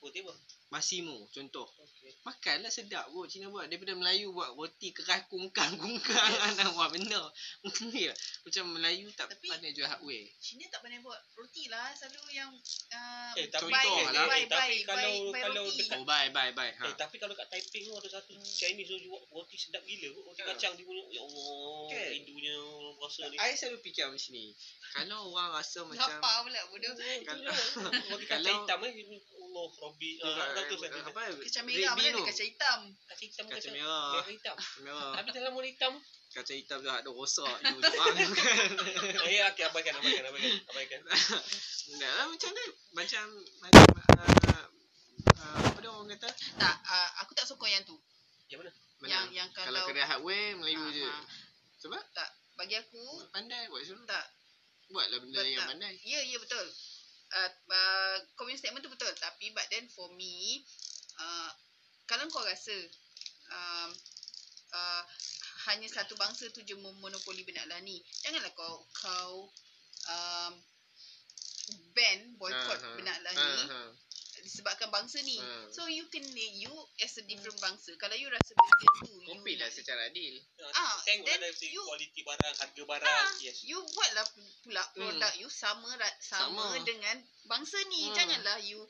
[0.00, 0.34] Oh, tengok.
[0.70, 1.66] Massimo contoh.
[1.66, 2.14] Okey.
[2.22, 7.18] Makanlah sedap kot Cina buat daripada Melayu buat roti keras kungkang kungkang anak buat benda.
[8.06, 8.14] ya.
[8.40, 10.30] Macam Melayu tak Tapi- pandai jual hardware.
[10.38, 11.90] Cina tak pandai buat roti lah.
[11.90, 14.24] Selalu yang uh, Eh, tapi, buy, contoh eh, lah.
[14.24, 15.78] buy, eh, buy, tapi buy, kalau buy kalau roti.
[15.82, 16.72] dekat Oh bye bye bye.
[16.72, 16.84] Ha.
[16.86, 20.22] Eh, tapi kalau kat Taiping tu ada satu Chinese tu jual roti sedap gila kot.
[20.24, 20.48] Roti Ha.
[20.54, 21.02] kacang dia punya.
[21.10, 21.82] Ya Allah.
[21.90, 22.10] Kan?
[22.14, 22.54] Hindunya
[22.96, 23.36] rasa ni.
[23.36, 24.54] I selalu fikir macam ni.
[24.90, 26.94] Kalau orang rasa macam Lapar pula bodoh.
[27.26, 27.42] kalau
[28.06, 29.18] Roti Kalau- kacang hitam eh.
[29.50, 30.10] Allah, Robby.
[30.60, 31.02] Ah, tahu tu saya.
[31.02, 31.22] apa?
[31.40, 32.20] Kacang merah mana tu.
[32.20, 32.80] ada kacang hitam.
[33.02, 34.08] Kacang hitam Kacang kacang merah.
[34.12, 34.56] merah hitam.
[34.80, 35.10] Merah.
[35.16, 35.92] Tapi dalam warna hitam.
[36.30, 38.68] Kacang hitam tu ada rosak you seorang kan.
[39.26, 40.52] Eh, okey, abaikan, abaikan, abaikan.
[40.70, 41.00] Abaikan.
[41.96, 42.64] Dah lah macam ni.
[42.92, 43.24] Macam
[43.58, 43.84] macam
[44.14, 44.66] uh,
[45.34, 46.28] uh, apa dia orang kata?
[46.54, 47.98] Tak, uh, aku tak sokong yang tu.
[48.46, 48.72] Yang mana?
[49.00, 49.10] Mana?
[49.10, 51.02] Yang yang kalau kalau, kedai hardware Melayu Ah, je.
[51.04, 51.22] ah.
[51.80, 54.04] Sebab tak bagi aku pandai buat suruh.
[54.04, 54.24] tak
[54.86, 55.54] Buatlah benda Betul.
[55.54, 55.94] yang pandai.
[56.02, 56.66] Ya, ya betul.
[57.30, 59.10] Uh, uh, kau punya statement tu betul.
[59.18, 60.66] Tapi but then for me,
[61.18, 61.50] uh,
[62.10, 62.74] kalau kau rasa
[63.54, 63.90] um,
[64.74, 65.02] uh,
[65.70, 69.46] hanya satu bangsa tu je memonopoli benak lah ni, janganlah kau kau
[70.10, 70.52] um,
[71.94, 72.94] ban boycott ah.
[72.98, 73.90] benak lah Ah, ni ah.
[74.38, 75.36] Disebabkan bangsa ni.
[75.42, 75.66] Ah.
[75.74, 76.70] So you can you
[77.02, 77.90] as a different bangsa.
[77.98, 80.38] Kalau you rasa benda tu you Compete lah secara adil.
[80.70, 83.10] Ah, Tengoklah then dari segi you- kualiti barang, harga barang.
[83.26, 83.66] Ah, Yes.
[83.66, 84.26] you buatlah
[84.62, 85.90] pula produk you sama
[86.22, 86.86] sama, Sama.
[86.86, 87.16] dengan
[87.50, 88.06] bangsa ni.
[88.08, 88.14] Hmm.
[88.14, 88.80] Janganlah you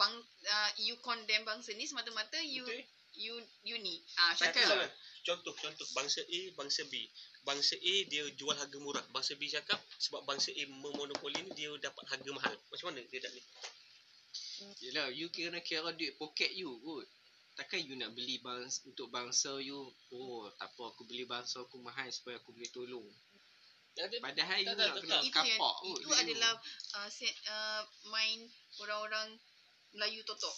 [0.00, 0.14] bang
[0.48, 2.80] uh, you condemn bangsa ni semata-mata you Betul.
[3.12, 4.00] you you ni.
[4.16, 4.88] Ah, cakap lah.
[5.22, 5.86] Contoh, contoh.
[5.94, 7.06] Bangsa A, bangsa B.
[7.46, 9.04] Bangsa A dia jual harga murah.
[9.14, 12.54] Bangsa B cakap sebab bangsa A memonopoli ni dia dapat harga mahal.
[12.72, 13.42] Macam mana dia tak ni?
[14.82, 17.06] Yelah, you kena kira duit poket you kot.
[17.52, 21.76] Takkan you nak beli bangsa, untuk bangsa you, oh tak apa aku beli bangsa aku
[21.84, 23.08] mahal supaya aku boleh tolong.
[24.24, 25.98] Padahal you Tak, tak, nak tak, kena itu kapak kot.
[26.00, 26.16] itu you.
[26.16, 26.52] adalah
[26.96, 28.48] uh, set, uh, main
[28.80, 29.36] orang-orang
[29.92, 30.56] Melayu totok.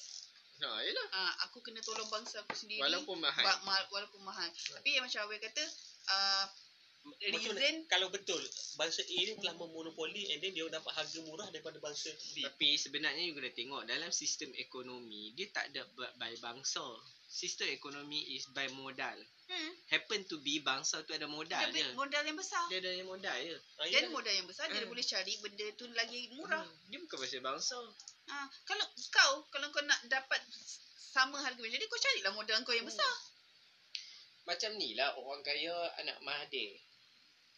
[0.63, 1.07] Ha, yelah.
[1.11, 2.79] Ah, aku kena tolong bangsa aku sendiri.
[2.79, 3.43] Walaupun mahal.
[3.43, 4.47] Ba- ma- walaupun mahal.
[4.55, 5.65] Tapi yang macam Awel kata
[6.07, 6.47] uh,
[7.05, 8.41] Macam reason Kalau betul,
[8.75, 12.41] bangsa A ni telah memonopoli and then dia dapat harga murah daripada bangsa B.
[12.41, 15.85] Tapi sebenarnya you kena tengok dalam sistem ekonomi, dia tak ada
[16.17, 16.81] by bangsa.
[17.25, 19.19] Sistem ekonomi is by modal.
[19.45, 21.93] hmm, Happen to be bangsa tu ada modal dia je.
[21.93, 22.65] modal yang besar.
[22.69, 23.57] Dia ada yang modal je.
[23.77, 24.11] Ah, Dan yelah.
[24.11, 24.89] modal yang besar dia Hmm.
[24.89, 26.65] boleh cari benda tu lagi murah.
[26.65, 27.79] Hmm, Dia bukan pasal bangsa.
[28.25, 30.41] Ha, kalau kau kalau kau nak dapat
[31.13, 33.13] sama harga macam ni kau carilah modal kau yang besar.
[34.45, 36.81] Macam ni lah orang kaya anak Mahathir.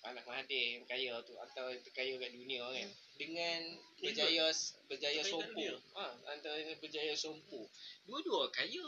[0.07, 2.89] Anak Mahathir yang kaya tu atau yang terkaya kat dunia kan.
[3.19, 3.61] Dengan
[3.99, 4.47] berjaya
[4.87, 5.51] berjaya sompo.
[5.51, 5.75] dunia.
[5.99, 7.67] Ha, antara berjaya sompo.
[8.07, 8.87] Dua-dua kaya.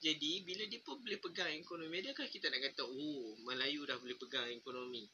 [0.00, 4.00] Jadi bila dia pun boleh pegang ekonomi dia kan kita nak kata oh Melayu dah
[4.00, 5.04] boleh pegang ekonomi.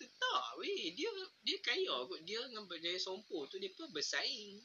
[0.00, 1.12] Tak weh dia
[1.44, 4.56] dia kaya kot dia dengan berjaya sompo tu dia pun bersaing.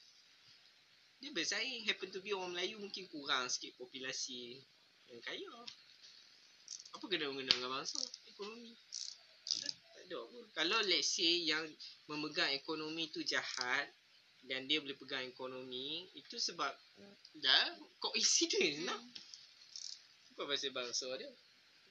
[1.19, 4.63] Dia bersaing happen to be orang Melayu mungkin kurang sikit populasi
[5.11, 5.51] yang kaya.
[6.95, 7.99] Apa kena mengena dengan bangsa?
[8.29, 8.71] Ekonomi.
[10.13, 10.45] Ada pun.
[10.53, 11.65] Kalau let's say yang
[12.05, 13.89] memegang ekonomi tu jahat
[14.45, 16.69] dan dia boleh pegang ekonomi, itu sebab
[17.41, 17.65] dah
[17.97, 19.01] coincidence lah.
[20.33, 21.31] Bukan pasal bangsa dia.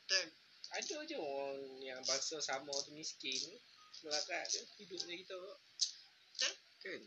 [0.07, 0.27] Betul.
[0.73, 3.59] Ada je orang yang bangsa sama tu miskin.
[4.07, 4.63] Melarat je.
[4.79, 5.35] Hidup macam kita.
[5.35, 6.55] Betul.
[6.83, 7.03] Kan?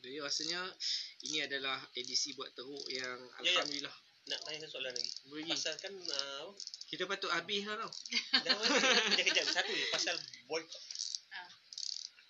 [0.00, 0.62] Jadi rasanya
[1.28, 3.50] ini adalah edisi buat teruk yang Ya, ya.
[3.58, 3.96] Alhamdulillah.
[4.30, 5.10] Nak tanya soalan lagi.
[5.26, 5.52] Boleh.
[5.52, 6.48] Pasal kan uh,
[6.90, 7.90] Kita patut habis lah tau.
[8.44, 8.54] dah
[9.14, 10.16] kejap-kejap satu je pasal
[10.50, 10.82] boycott.
[11.30, 11.46] Ah.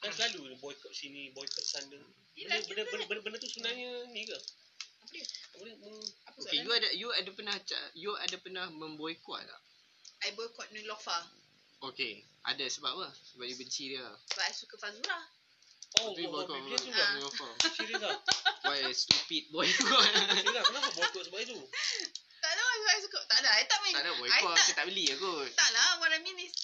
[0.05, 1.97] Kan selalu boycott sini, boycott sana.
[2.37, 4.37] Yelah, Benda, benda, benda, benda, tu sebenarnya ni ke?
[5.01, 5.25] Apa dia?
[5.25, 5.75] Apa dia?
[6.29, 7.57] Apa Okay, you ada you ada pernah
[7.97, 9.61] you ada pernah memboikot tak?
[10.29, 11.17] I boycott Nilofa
[11.81, 13.09] Okay, ada sebab apa?
[13.33, 14.05] Sebab you benci dia.
[14.29, 15.19] sebab I suka Fazura.
[16.05, 17.17] Oh, oh, oh, boikot dia tu Ah.
[17.17, 17.57] lah.
[17.73, 18.17] Serius lah.
[18.69, 20.05] Why stupid boikot?
[20.05, 20.63] Serius lah.
[20.69, 21.57] Kenapa boycott sebab itu?
[22.91, 23.21] I, I suka.
[23.25, 23.51] Tak ada.
[23.53, 23.95] I tak main.
[23.95, 25.47] tak ada I boikot, tak, kita tak beli je kot.
[25.55, 25.89] tak lah.
[25.99, 26.55] What I mean is.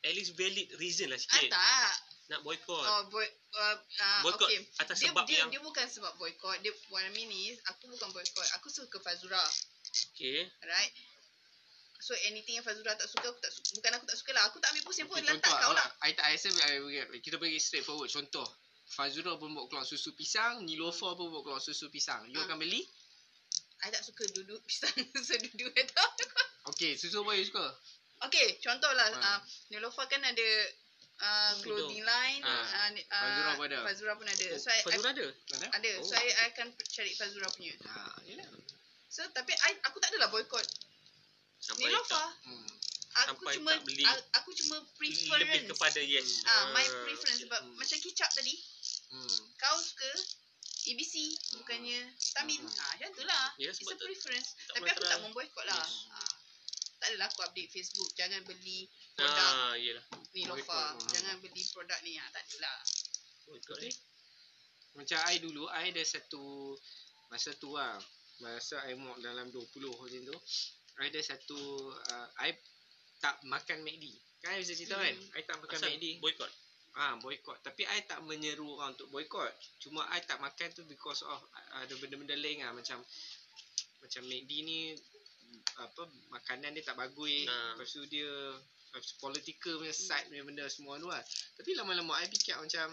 [0.00, 1.50] At least valid reason lah Ah, sikit.
[1.52, 1.92] tak.
[2.30, 2.86] Nak boycott.
[2.88, 4.62] Oh, boy, uh, uh, Boycott okay.
[4.80, 6.56] atas dia, sebab dia, yang- dia bukan sebab boycott.
[6.62, 8.48] Dia what I mean is aku bukan boycott.
[8.56, 9.42] Aku suka Fazura.
[10.14, 10.46] Okay.
[10.62, 10.92] Right?
[12.00, 13.76] So anything yang Fazura tak suka, aku tak suka.
[13.76, 14.48] Bukan aku tak suka lah.
[14.48, 15.20] Aku tak ambil pusing pun.
[15.20, 15.86] Okay, Lantak contoh, kau lah.
[16.00, 18.08] I tak I rasa I- kita bagi straight forward.
[18.08, 18.46] Contoh,
[18.88, 22.24] Fazura pun bawa keluar susu pisang, Nilofa pun bawa keluar susu pisang.
[22.26, 22.48] You Ah.
[22.48, 22.86] akan beli?
[23.80, 24.92] I tak suka duduk pisang
[25.28, 26.08] seduduk tau.
[26.70, 27.64] Okay, susu apa you suka?
[28.28, 29.08] Okay, contohlah.
[29.16, 29.18] Ah.
[29.18, 30.48] Uh, Nilofa kan ada
[31.18, 32.44] uh, clothing line.
[32.44, 32.92] Ah.
[32.92, 33.78] Uh, uh, Fazura pun ada.
[33.80, 34.46] Fazura pun ada.
[34.52, 35.26] Oh, So, I, Fazura ada?
[35.56, 35.66] Ada?
[35.72, 35.90] ada.
[35.96, 36.04] Oh.
[36.04, 37.72] So, I, I akan cari Fazura punya.
[37.88, 38.44] Ha, yelah.
[39.08, 40.68] So, tapi I, aku tak adalah boycott
[41.58, 42.12] Sampai Nilofa.
[42.12, 42.68] tak, Hmm.
[43.26, 44.04] Aku Sampai cuma tak beli.
[44.06, 45.40] aku cuma preference.
[45.42, 46.46] lebih kepada yes.
[46.46, 47.02] Ah, my Ah.
[47.02, 47.74] preference sebab Hmm.
[47.74, 48.54] macam kicap tadi,
[49.10, 49.38] Hmm.
[49.58, 50.10] kau suka
[50.86, 51.14] ABC
[51.54, 52.62] bukannya Stamin.
[52.62, 53.46] Ha, macam tu lah.
[53.56, 54.48] Ya, It's sebab a preference.
[54.56, 55.76] tak Tapi aku tak memboikot lah.
[55.78, 56.08] Yes.
[56.08, 56.18] Ha.
[56.96, 58.08] Tak adalah aku update Facebook.
[58.12, 60.04] Jangan beli produk Ah, iyalah.
[60.32, 60.72] ni Lofa.
[60.72, 61.00] ha.
[61.10, 62.12] Jangan beli produk ni.
[62.14, 62.76] Ha, tak adalah.
[63.44, 63.78] Boycott Betul.
[63.82, 63.90] ni.
[64.92, 66.74] Macam I dulu, I ada satu
[67.28, 67.94] masa tu lah.
[68.38, 70.36] Masa I umur dalam 20 macam tu.
[70.98, 72.52] I ada satu, uh, I
[73.18, 74.04] tak makan McD.
[74.40, 75.16] Kan I bisa cerita kan?
[75.34, 76.18] I tak makan Asal McD.
[76.18, 76.50] boycott.
[76.98, 77.62] Ah, boycott.
[77.62, 79.54] Tapi I tak menyeru orang untuk boycott.
[79.78, 82.98] Cuma I tak makan tu because of uh, ada benda-benda lain lah macam
[84.02, 84.80] macam McD ni
[85.78, 86.02] apa
[86.34, 87.46] makanan dia tak bagus.
[87.46, 87.78] Ah.
[87.78, 88.26] Lepas tu dia
[88.94, 91.22] uh, political punya side punya benda semua tu lah.
[91.54, 92.90] Tapi lama-lama I fikir macam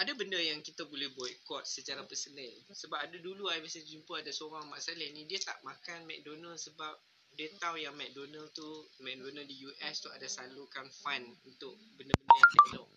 [0.00, 2.48] ada benda yang kita boleh boycott secara personal.
[2.72, 6.60] Sebab ada dulu I biasa jumpa ada seorang Mak Saleh ni dia tak makan McDonald
[6.60, 6.92] sebab
[7.40, 8.68] dia tahu yang McDonald tu
[9.00, 12.88] McDonald di US tu ada salurkan fund untuk benda-benda yang tak elok.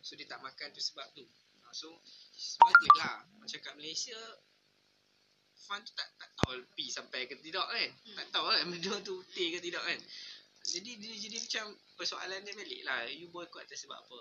[0.00, 1.28] So dia tak makan tu sebab tu.
[1.60, 1.92] Ha, So
[2.56, 3.20] bagus lah.
[3.36, 4.16] Macam kat Malaysia
[5.68, 7.90] fund tu tak tak tahu pi sampai ke tidak kan.
[8.16, 10.00] Tak tahu kan benda tu betul ke tidak kan.
[10.72, 11.64] Jadi dia jadi macam
[12.00, 13.12] persoalan dia balik lah.
[13.12, 14.18] You boycott atas sebab apa?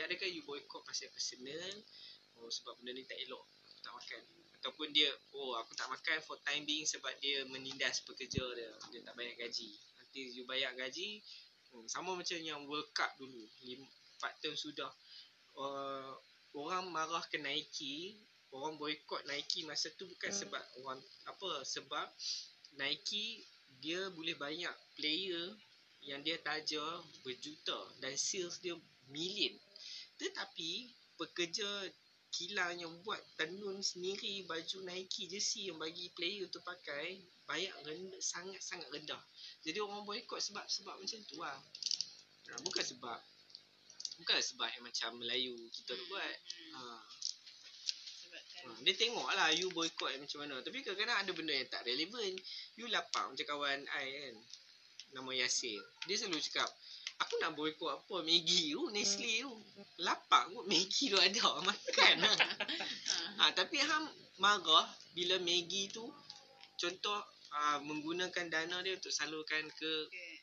[0.00, 1.76] Adakah you boycott pasal personal?
[2.40, 3.44] Oh sebab benda ni tak elok.
[3.68, 4.22] Aku tak makan.
[4.60, 8.70] Ataupun dia oh aku tak makan for time being sebab dia menindas pekerja dia.
[8.92, 9.72] Dia tak bayar gaji.
[9.96, 11.24] Nanti you bayar gaji
[11.72, 13.48] hmm, sama macam yang World Cup dulu.
[14.20, 14.92] 4 tahun sudah.
[15.56, 16.12] Uh,
[16.54, 18.20] orang marah ke Nike,
[18.52, 22.06] orang boycott Nike masa tu bukan sebab orang apa sebab
[22.76, 23.46] Nike
[23.80, 25.56] dia boleh banyak player
[26.04, 26.80] yang dia taja
[27.24, 28.76] berjuta dan sales dia
[29.08, 29.52] million.
[30.20, 31.68] Tetapi pekerja
[32.30, 38.22] kilang yang buat tenun sendiri baju Nike jersey yang bagi player tu pakai bayar rendah,
[38.22, 39.18] sangat-sangat rendah.
[39.66, 41.58] Jadi orang boycott sebab sebab macam tu lah.
[42.50, 43.18] Ha, bukan sebab
[44.22, 46.36] bukan sebab yang macam Melayu kita tu buat.
[46.78, 46.80] Ha,
[48.26, 48.64] Sebab kan.
[48.70, 50.62] Ha, dia tengok lah you boycott macam mana.
[50.62, 52.32] Tapi kadang-kadang ada benda yang tak relevan.
[52.78, 54.36] You lapang macam kawan I kan.
[55.10, 55.82] Nama Yasir.
[56.06, 56.70] Dia selalu cakap,
[57.20, 58.16] aku nak boycott apa?
[58.24, 59.52] Maggi tu, Nestle tu.
[60.00, 61.46] Lapang kot Maggi tu ada.
[61.68, 62.38] Makan lah.
[63.38, 64.08] ha, tapi Ham
[64.40, 66.08] marah bila Maggi tu,
[66.80, 67.20] contoh
[67.52, 69.90] uh, menggunakan dana dia untuk salurkan ke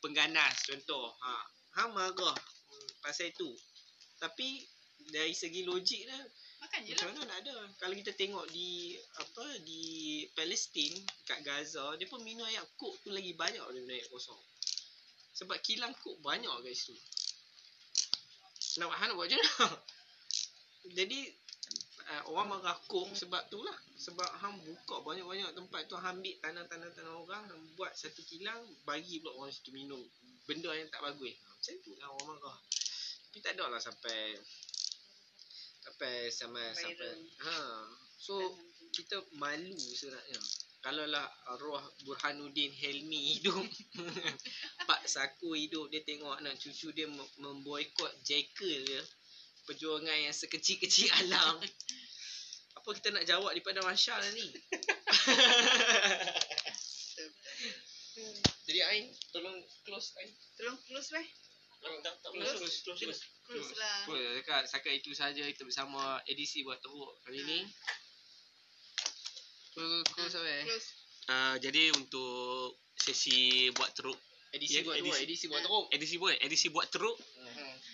[0.00, 1.10] pengganas contoh.
[1.18, 1.30] Ha,
[1.82, 3.50] Ham marah hmm, pasal itu.
[4.18, 4.62] Tapi
[5.10, 6.20] dari segi logik dia,
[6.58, 7.14] Makan je macam lah.
[7.14, 7.56] mana nak ada?
[7.78, 9.82] Kalau kita tengok di apa di
[10.34, 10.90] Palestin
[11.22, 14.42] kat Gaza, dia pun minum air kok tu lagi banyak daripada air kosong.
[15.38, 16.98] Sebab kilang kok banyak kat situ.
[18.82, 19.66] Nak buat nak buat macam mana?
[20.98, 21.20] Jadi
[22.10, 23.78] uh, orang marah kok sebab tu lah.
[23.98, 29.22] Sebab hang buka banyak-banyak tempat tu hang ambil tanah-tanah-tanah orang hang buat satu kilang bagi
[29.22, 30.02] pula orang situ minum
[30.50, 31.34] benda yang tak bagus.
[31.38, 32.58] Ha, Macam tu lah orang marah.
[33.28, 34.38] Tapi tak ada lah sampai
[35.88, 37.18] sampai sampai sampai Viral.
[37.48, 37.56] ha
[38.20, 38.34] so
[38.92, 40.40] kita malu sebenarnya
[40.88, 41.28] kalau lah
[41.60, 43.60] roh Burhanuddin Helmi hidup
[44.88, 49.04] Pak Saku hidup dia tengok anak cucu dia mem- memboikot Jekyll dia
[49.68, 51.60] perjuangan yang sekecil-kecil alam
[52.80, 54.48] apa kita nak jawab daripada Masya ni
[58.64, 61.28] jadi Ain tolong close Ain Tolong close weh.
[61.78, 62.58] Close.
[62.58, 63.22] close close close.
[63.46, 63.98] Close lah.
[64.10, 67.62] Boleh dekat setakat itu saja kita bersama edisi buat teruk kali ni.
[69.78, 70.66] Close close sampai.
[70.66, 70.88] Close.
[71.28, 74.18] Ah, jadi untuk sesi buat teruk
[74.48, 75.22] Edisi Ya, buat teruk, edisi.
[75.22, 75.84] edisi buat teruk.
[75.92, 77.16] edisi buat edisi buat teruk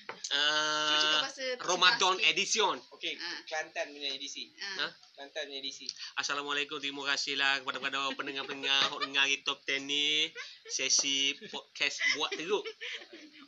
[0.05, 2.77] cakap uh, Ramadan edition.
[2.93, 3.41] Okey, Ah.
[3.45, 4.49] Kelantan punya edisi.
[4.55, 4.85] Ah.
[4.85, 4.89] Ha?
[5.13, 5.85] Kelantan punya edisi.
[6.15, 10.31] Assalamualaikum terima kasih lah kepada kepada pendengar-pendengar hok dengar di top 10 ni
[10.65, 12.65] sesi podcast buat teruk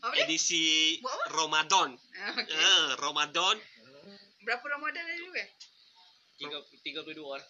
[0.03, 1.25] Apa edisi Buat apa?
[1.33, 1.89] Ramadan.
[2.19, 2.59] Ah, okay.
[2.59, 3.57] Ah, Ramadan
[4.43, 5.49] Berapa Ramadan dah dulu eh?
[6.37, 7.41] Tiga, 32 orang.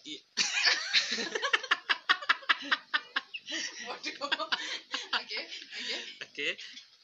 [3.87, 4.13] Waduh.
[5.19, 5.41] okay.
[5.73, 6.01] Okay.
[6.23, 6.51] okey.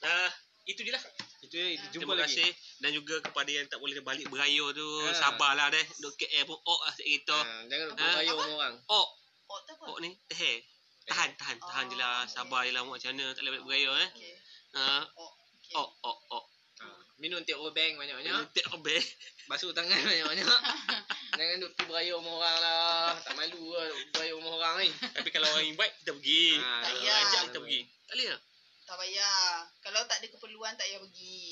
[0.01, 0.29] Ah,
[0.65, 1.03] itu je lah.
[1.39, 2.39] Itu je, itu jumpa Terima lagi.
[2.39, 5.15] kasih dan juga kepada yang tak boleh balik beraya tu Ah.
[5.15, 5.85] sabarlah deh.
[5.99, 7.37] Duk KL pun ok lah kita.
[7.37, 8.13] Ha, jangan lupa Ah.
[8.17, 8.75] bayar orang orang.
[8.85, 9.07] Ok,
[9.45, 9.83] Oh, tak apa.
[9.85, 10.57] ok ni teh.
[11.03, 12.23] Tahan, tahan, tahan je lah.
[12.23, 14.09] Oh, Sabar je lah macam mana tak boleh balik beraya eh.
[14.13, 14.33] Okay.
[14.73, 15.31] Ah, Oh.
[15.61, 15.75] Okay.
[15.75, 16.43] ok, ok, ok.
[16.79, 16.85] Ha,
[17.17, 18.33] minum teh obeng banyak-banyak.
[18.51, 19.03] Tak habis.
[19.45, 20.47] Basuh tangan banyak-banyak.
[21.34, 23.07] jangan duk pergi beraya rumah orang lah.
[23.19, 24.89] Tak malu lah duk beraya rumah orang ni.
[24.91, 26.45] Tapi kalau orang invite kita pergi.
[26.55, 27.15] Ah, Tak Ah, payah.
[27.19, 27.81] Ajak kita pergi.
[27.84, 28.39] Tak boleh lah.
[28.84, 29.41] Tak payah.
[29.79, 31.43] Kalau tak ada keperluan tak payah pergi.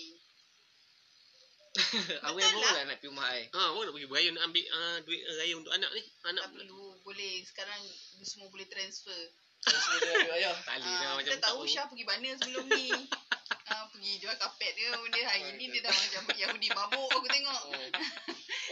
[2.21, 2.73] Aku Betul yang baru lah.
[2.73, 3.43] lah nak pergi rumah ai.
[3.47, 6.03] Ha, orang nak pergi beraya nak ambil uh, duit raya untuk anak ni.
[6.27, 6.83] Anak Tak perlu.
[7.01, 7.33] Boleh.
[7.47, 7.81] Sekarang
[8.21, 9.21] semua boleh transfer.
[9.61, 10.25] Tak boleh
[10.67, 12.87] Ah, lah macam kita tahu tak Syah pergi mana sebelum ni.
[13.71, 14.91] Ah, pergi jual kapet dia.
[14.91, 17.61] Dia hari ni dia dah macam Yahudi mabuk aku tengok.
[17.71, 17.87] Oh.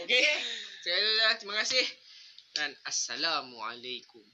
[0.04, 0.20] Okey.
[0.84, 1.84] Sekali lagi dah, terima kasih.
[2.52, 4.24] Dan Assalamualaikum.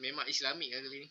[0.00, 1.08] Memang Islamik lah kali ni.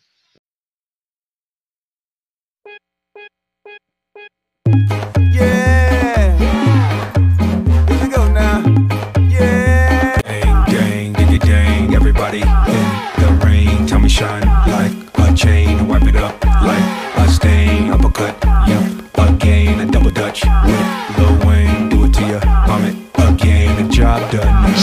[17.39, 18.35] stain, uppercut,
[18.67, 18.83] yeah.
[19.17, 22.95] again, a double dutch with Lil Wayne, do it to ya, vomit
[23.29, 24.75] again, the job done.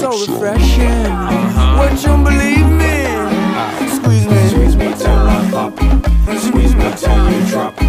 [0.00, 1.78] So refreshing, uh-huh.
[1.78, 2.96] what you believe me?
[3.54, 3.70] Ah.
[3.96, 5.78] Squeeze me, squeeze me till I pop,
[6.40, 7.81] squeeze me till you drop.